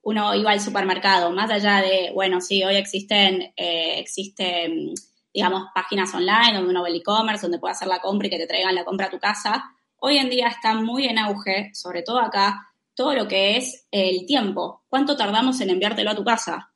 uno 0.03 0.35
iba 0.35 0.51
al 0.51 0.61
supermercado, 0.61 1.31
más 1.31 1.51
allá 1.51 1.81
de, 1.81 2.11
bueno, 2.13 2.41
sí, 2.43 2.63
hoy 2.63 2.77
existen, 2.77 3.53
eh, 3.57 3.99
existen, 3.99 4.93
digamos, 5.35 5.67
páginas 5.75 6.15
online 6.15 6.55
donde 6.55 6.71
uno 6.71 6.85
ve 6.85 6.91
el 6.91 6.97
e-commerce, 6.97 7.43
donde 7.43 7.59
puede 7.59 7.73
hacer 7.73 7.89
la 7.89 7.99
compra 7.99 8.29
y 8.29 8.31
que 8.31 8.39
te 8.39 8.47
traigan 8.47 8.75
la 8.75 8.85
compra 8.85 9.07
a 9.07 9.11
tu 9.11 9.19
casa. 9.19 9.65
Hoy 9.99 10.19
en 10.19 10.31
día 10.31 10.47
está 10.47 10.75
muy 10.75 11.07
en 11.07 11.19
auge, 11.19 11.71
sobre 11.75 12.03
todo 12.03 12.21
acá, 12.21 12.71
todo 12.95 13.15
lo 13.15 13.27
que 13.27 13.57
es 13.57 13.87
el 13.91 14.27
tiempo. 14.27 14.85
¿Cuánto 14.89 15.17
tardamos 15.17 15.61
en 15.61 15.71
enviártelo 15.71 16.13
a 16.13 16.15
tu 16.15 16.25
casa? 16.25 16.71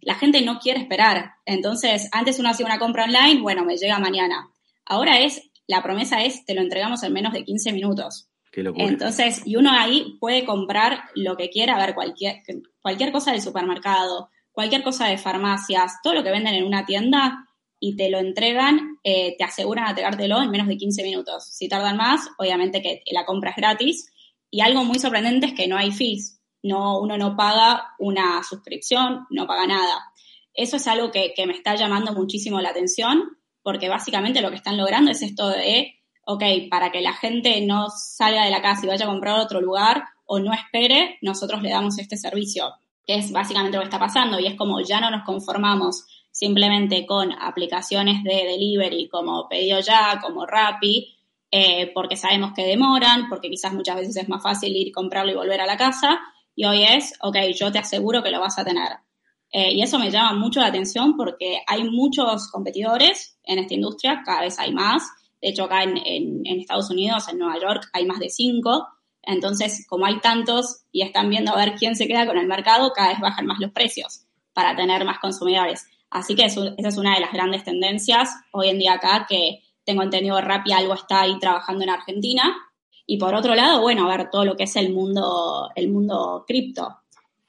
La 0.00 0.14
gente 0.14 0.40
no 0.40 0.58
quiere 0.58 0.80
esperar. 0.80 1.32
Entonces, 1.44 2.08
antes 2.10 2.38
uno 2.38 2.48
hacía 2.48 2.64
una 2.64 2.78
compra 2.78 3.04
online, 3.04 3.42
bueno, 3.42 3.64
me 3.64 3.76
llega 3.76 3.98
mañana. 3.98 4.48
Ahora 4.86 5.18
es, 5.18 5.50
la 5.66 5.82
promesa 5.82 6.22
es, 6.22 6.46
te 6.46 6.54
lo 6.54 6.62
entregamos 6.62 7.02
en 7.02 7.12
menos 7.12 7.34
de 7.34 7.44
15 7.44 7.72
minutos. 7.72 8.30
Entonces, 8.52 9.42
y 9.44 9.56
uno 9.56 9.70
ahí 9.70 10.16
puede 10.18 10.46
comprar 10.46 11.04
lo 11.14 11.36
que 11.36 11.50
quiera, 11.50 11.76
a 11.76 11.84
ver, 11.84 11.94
cualquier, 11.94 12.42
cualquier 12.80 13.12
cosa 13.12 13.32
del 13.32 13.42
supermercado, 13.42 14.30
cualquier 14.50 14.82
cosa 14.82 15.06
de 15.06 15.18
farmacias, 15.18 15.96
todo 16.02 16.14
lo 16.14 16.24
que 16.24 16.30
venden 16.30 16.54
en 16.54 16.64
una 16.64 16.86
tienda 16.86 17.47
y 17.80 17.96
te 17.96 18.10
lo 18.10 18.18
entregan, 18.18 18.98
eh, 19.04 19.36
te 19.36 19.44
aseguran 19.44 19.86
a 19.86 19.90
entregártelo 19.90 20.42
en 20.42 20.50
menos 20.50 20.68
de 20.68 20.76
15 20.76 21.02
minutos. 21.02 21.44
Si 21.44 21.68
tardan 21.68 21.96
más, 21.96 22.28
obviamente 22.38 22.82
que 22.82 23.02
la 23.12 23.24
compra 23.24 23.50
es 23.50 23.56
gratis. 23.56 24.12
Y 24.50 24.60
algo 24.60 24.84
muy 24.84 24.98
sorprendente 24.98 25.46
es 25.46 25.54
que 25.54 25.68
no 25.68 25.76
hay 25.76 25.92
fees. 25.92 26.40
No, 26.62 27.00
uno 27.00 27.16
no 27.16 27.36
paga 27.36 27.94
una 27.98 28.42
suscripción, 28.42 29.26
no 29.30 29.46
paga 29.46 29.66
nada. 29.66 30.12
Eso 30.54 30.76
es 30.76 30.86
algo 30.88 31.10
que, 31.10 31.32
que 31.36 31.46
me 31.46 31.52
está 31.52 31.76
llamando 31.76 32.12
muchísimo 32.12 32.60
la 32.60 32.70
atención, 32.70 33.22
porque 33.62 33.88
básicamente 33.88 34.40
lo 34.40 34.50
que 34.50 34.56
están 34.56 34.76
logrando 34.76 35.10
es 35.10 35.22
esto 35.22 35.48
de 35.50 35.98
ok, 36.30 36.44
para 36.70 36.92
que 36.92 37.00
la 37.00 37.14
gente 37.14 37.62
no 37.62 37.88
salga 37.88 38.44
de 38.44 38.50
la 38.50 38.60
casa 38.60 38.84
y 38.84 38.88
vaya 38.88 39.06
a 39.06 39.08
comprar 39.08 39.40
otro 39.40 39.62
lugar 39.62 40.04
o 40.26 40.38
no 40.38 40.52
espere, 40.52 41.16
nosotros 41.22 41.62
le 41.62 41.70
damos 41.70 41.98
este 41.98 42.18
servicio, 42.18 42.74
que 43.06 43.14
es 43.14 43.32
básicamente 43.32 43.78
lo 43.78 43.82
que 43.82 43.88
está 43.88 43.98
pasando 43.98 44.38
y 44.38 44.46
es 44.46 44.54
como 44.54 44.82
ya 44.82 45.00
no 45.00 45.10
nos 45.10 45.24
conformamos 45.24 46.04
simplemente 46.30 47.06
con 47.06 47.32
aplicaciones 47.32 48.22
de 48.24 48.44
delivery 48.44 49.08
como 49.08 49.48
Pedido 49.48 49.80
Ya, 49.80 50.20
como 50.22 50.46
Rappi, 50.46 51.16
eh, 51.50 51.90
porque 51.94 52.16
sabemos 52.16 52.52
que 52.54 52.64
demoran, 52.64 53.28
porque 53.28 53.50
quizás 53.50 53.72
muchas 53.72 53.96
veces 53.96 54.16
es 54.16 54.28
más 54.28 54.42
fácil 54.42 54.76
ir, 54.76 54.92
comprarlo 54.92 55.32
y 55.32 55.36
volver 55.36 55.60
a 55.60 55.66
la 55.66 55.76
casa, 55.76 56.20
y 56.54 56.64
hoy 56.64 56.84
es, 56.84 57.14
ok, 57.22 57.36
yo 57.54 57.72
te 57.72 57.78
aseguro 57.78 58.22
que 58.22 58.30
lo 58.30 58.40
vas 58.40 58.58
a 58.58 58.64
tener. 58.64 58.88
Eh, 59.50 59.72
y 59.72 59.82
eso 59.82 59.98
me 59.98 60.10
llama 60.10 60.34
mucho 60.34 60.60
la 60.60 60.66
atención 60.66 61.16
porque 61.16 61.62
hay 61.66 61.84
muchos 61.84 62.50
competidores 62.50 63.38
en 63.44 63.58
esta 63.58 63.74
industria, 63.74 64.22
cada 64.24 64.42
vez 64.42 64.58
hay 64.58 64.72
más, 64.72 65.10
de 65.40 65.48
hecho, 65.50 65.64
acá 65.64 65.82
en, 65.82 66.42
Estados 66.44 66.90
Unidos, 66.90 67.28
en 67.28 67.38
Nueva 67.38 67.60
York, 67.60 67.88
hay 67.92 68.06
más 68.06 68.18
de 68.18 68.28
cinco. 68.28 68.88
Entonces, 69.22 69.86
como 69.88 70.06
hay 70.06 70.20
tantos 70.20 70.84
y 70.90 71.02
están 71.02 71.28
viendo 71.30 71.52
a 71.52 71.56
ver 71.56 71.74
quién 71.74 71.96
se 71.96 72.08
queda 72.08 72.26
con 72.26 72.38
el 72.38 72.46
mercado, 72.46 72.92
cada 72.92 73.10
vez 73.10 73.20
bajan 73.20 73.46
más 73.46 73.58
los 73.60 73.72
precios 73.72 74.24
para 74.52 74.74
tener 74.74 75.04
más 75.04 75.18
consumidores. 75.18 75.86
Así 76.10 76.34
que 76.34 76.44
esa 76.44 76.74
es 76.76 76.96
una 76.96 77.14
de 77.14 77.20
las 77.20 77.32
grandes 77.32 77.64
tendencias 77.64 78.30
hoy 78.52 78.68
en 78.68 78.78
día 78.78 78.94
acá, 78.94 79.26
que 79.28 79.60
tengo 79.84 80.02
entendido 80.02 80.40
Rappi 80.40 80.72
algo 80.72 80.94
está 80.94 81.22
ahí 81.22 81.38
trabajando 81.38 81.84
en 81.84 81.90
Argentina. 81.90 82.56
Y 83.06 83.18
por 83.18 83.34
otro 83.34 83.54
lado, 83.54 83.80
bueno, 83.80 84.04
a 84.04 84.16
ver 84.16 84.28
todo 84.30 84.44
lo 84.44 84.56
que 84.56 84.64
es 84.64 84.76
el 84.76 84.92
mundo, 84.92 85.70
el 85.74 85.88
mundo 85.88 86.44
cripto. 86.46 86.98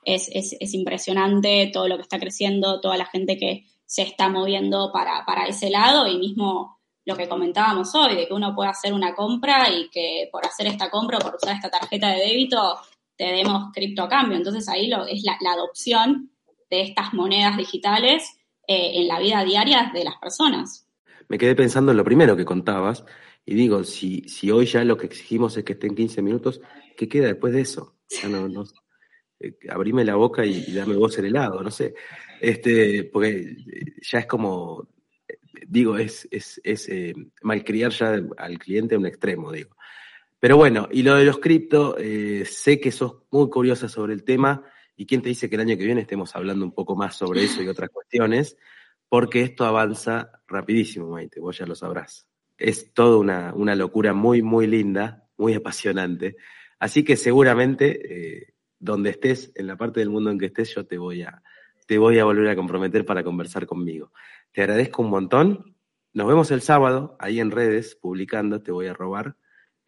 Es, 0.06 0.30
es, 0.32 0.74
impresionante 0.74 1.69
todo 1.72 1.88
lo 1.88 1.98
que 1.98 2.04
está 2.04 2.17
creciendo, 2.19 2.80
toda 2.80 2.98
la 2.98 3.06
gente 3.06 3.38
que 3.38 3.65
se 3.86 4.02
está 4.04 4.30
moviendo 4.30 4.91
para, 4.93 5.26
para 5.26 5.45
ese 5.45 5.69
lado 5.69 6.08
y 6.08 6.17
mismo 6.17 6.80
lo 7.06 7.17
que 7.17 7.28
comentábamos 7.28 7.93
hoy, 7.95 8.15
de 8.15 8.28
que 8.28 8.34
uno 8.34 8.56
puede 8.56 8.69
hacer 8.69 8.93
una 8.93 9.15
compra 9.15 9.69
y 9.69 9.89
que 9.89 10.30
por 10.32 10.45
hacer 10.45 10.67
esta 10.67 10.89
compra 10.89 11.17
o 11.17 11.22
por 11.22 11.36
usar 11.36 11.56
esta 11.56 11.69
tarjeta 11.69 12.10
de 12.10 12.19
débito 12.19 12.80
te 13.17 13.26
demos 13.26 13.72
cripto 13.74 14.04
a 14.04 14.10
cambio. 14.10 14.38
Entonces 14.38 14.69
ahí 14.69 14.88
lo, 14.88 15.06
es 15.06 15.24
la, 15.24 15.38
adopción 15.52 16.32
de 16.69 16.82
estas 16.82 17.13
monedas 17.13 17.58
digitales 17.58 18.38
eh, 18.69 19.01
en 19.01 19.08
la 19.08 19.19
vida 19.19 19.43
diaria 19.43 19.91
de 19.93 20.03
las 20.03 20.17
personas. 20.17 20.88
Me 21.27 21.38
quedé 21.38 21.55
pensando 21.55 21.91
en 21.91 21.97
lo 21.97 22.03
primero 22.03 22.38
que 22.38 22.45
contabas 22.45 23.03
y 23.45 23.55
digo, 23.55 23.84
si, 23.84 24.21
si 24.29 24.51
hoy 24.51 24.65
ya 24.65 24.84
lo 24.84 24.95
que 24.95 25.08
exigimos 25.08 25.58
es 25.58 25.63
que 25.63 25.73
estén 25.73 25.95
15 25.95 26.21
minutos, 26.21 26.62
¿qué 26.95 27.10
queda 27.10 27.27
después 27.27 27.53
de 27.53 27.62
eso? 27.62 27.95
no, 28.29 28.63
eh, 29.39 29.58
abrime 29.69 30.05
la 30.05 30.15
boca 30.15 30.45
y, 30.45 30.63
y, 30.67 30.73
dame 30.73 30.95
vos 30.95 31.17
el 31.17 31.25
helado, 31.25 31.62
no 31.62 31.71
sé. 31.71 31.93
Este, 32.39 33.03
porque 33.05 33.55
ya 34.01 34.19
es 34.19 34.25
como 34.25 34.88
digo, 35.67 35.97
es, 35.97 36.27
es, 36.32 36.60
es 36.63 36.89
eh, 36.89 37.13
malcriar 37.41 37.91
ya 37.91 38.19
al 38.38 38.60
cliente 38.60 38.95
a 38.95 38.97
un 38.97 39.05
extremo, 39.05 39.51
digo. 39.51 39.75
Pero 40.39 40.58
bueno, 40.58 40.88
y 40.91 41.03
lo 41.03 41.15
de 41.15 41.25
los 41.25 41.39
cripto, 41.39 41.97
eh, 41.97 42.45
sé 42.45 42.79
que 42.79 42.91
sos 42.91 43.23
muy 43.32 43.49
curiosa 43.49 43.89
sobre 43.89 44.13
el 44.13 44.23
tema, 44.23 44.63
y 45.00 45.06
quién 45.06 45.22
te 45.22 45.30
dice 45.30 45.50
que 45.50 45.56
el 45.56 45.62
año 45.62 45.78
que 45.78 45.86
viene 45.86 46.02
estemos 46.02 46.36
hablando 46.36 46.66
un 46.66 46.74
poco 46.74 46.94
más 46.94 47.16
sobre 47.16 47.46
eso 47.46 47.64
y 47.64 47.70
otras 47.70 47.90
cuestiones, 47.90 48.58
porque 49.08 49.44
esto 49.44 49.64
avanza 49.64 50.30
rapidísimo, 50.46 51.12
Maite, 51.12 51.40
vos 51.40 51.58
ya 51.58 51.66
lo 51.66 51.74
sabrás. 51.74 52.28
Es 52.58 52.94
toda 52.94 53.16
una, 53.16 53.54
una 53.54 53.76
locura 53.76 54.14
muy, 54.14 54.42
muy 54.42 54.68
linda, 54.68 55.26
muy 55.38 55.54
apasionante. 55.54 56.36
Así 56.80 57.06
que 57.06 57.16
seguramente, 57.16 58.42
eh, 58.42 58.54
donde 58.78 59.12
estés, 59.12 59.54
en 59.56 59.68
la 59.68 59.78
parte 59.78 60.02
del 60.02 60.10
mundo 60.10 60.32
en 60.32 60.38
que 60.38 60.48
estés, 60.48 60.76
yo 60.76 60.86
te 60.86 60.98
voy 60.98 61.22
a, 61.22 61.44
te 61.88 61.98
voy 61.98 62.20
a 62.20 62.26
volver 62.26 62.50
a 62.50 62.58
comprometer 62.58 63.06
para 63.06 63.24
conversar 63.24 63.66
conmigo. 63.66 64.12
Te 64.52 64.64
agradezco 64.64 65.02
un 65.02 65.12
montón. 65.12 65.78
Nos 66.12 66.28
vemos 66.28 66.52
el 66.52 66.62
sábado 66.62 67.16
ahí 67.22 67.40
en 67.40 67.52
redes 67.52 67.96
publicando, 67.96 68.62
te 68.62 68.74
voy 68.74 68.88
a 68.88 68.94
robar. 68.94 69.38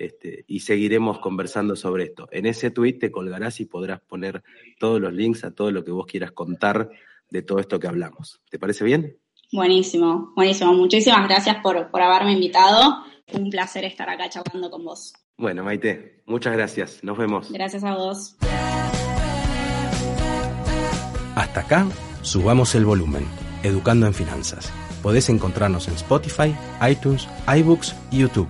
Este, 0.01 0.45
y 0.47 0.61
seguiremos 0.61 1.19
conversando 1.19 1.75
sobre 1.75 2.05
esto. 2.05 2.27
En 2.31 2.47
ese 2.47 2.71
tweet 2.71 2.93
te 2.93 3.11
colgarás 3.11 3.59
y 3.59 3.65
podrás 3.65 4.01
poner 4.01 4.41
todos 4.79 4.99
los 4.99 5.13
links 5.13 5.43
a 5.43 5.51
todo 5.51 5.69
lo 5.69 5.83
que 5.83 5.91
vos 5.91 6.07
quieras 6.07 6.31
contar 6.31 6.89
de 7.29 7.43
todo 7.43 7.59
esto 7.59 7.79
que 7.79 7.85
hablamos. 7.85 8.41
¿Te 8.49 8.57
parece 8.57 8.83
bien? 8.83 9.19
Buenísimo, 9.51 10.33
buenísimo. 10.35 10.73
Muchísimas 10.73 11.27
gracias 11.27 11.57
por, 11.61 11.91
por 11.91 12.01
haberme 12.01 12.33
invitado. 12.33 13.03
Un 13.31 13.51
placer 13.51 13.85
estar 13.85 14.09
acá 14.09 14.27
charlando 14.27 14.71
con 14.71 14.83
vos. 14.83 15.13
Bueno, 15.37 15.63
Maite, 15.63 16.23
muchas 16.25 16.53
gracias. 16.53 17.03
Nos 17.03 17.15
vemos. 17.19 17.51
Gracias 17.51 17.83
a 17.83 17.93
vos. 17.93 18.37
Hasta 21.35 21.59
acá, 21.59 21.87
subamos 22.23 22.73
el 22.73 22.85
volumen. 22.85 23.27
Educando 23.61 24.07
en 24.07 24.15
Finanzas. 24.15 24.73
Podés 25.03 25.29
encontrarnos 25.29 25.87
en 25.87 25.93
Spotify, 25.93 26.55
iTunes, 26.89 27.27
iBooks 27.47 27.95
y 28.09 28.19
YouTube. 28.19 28.49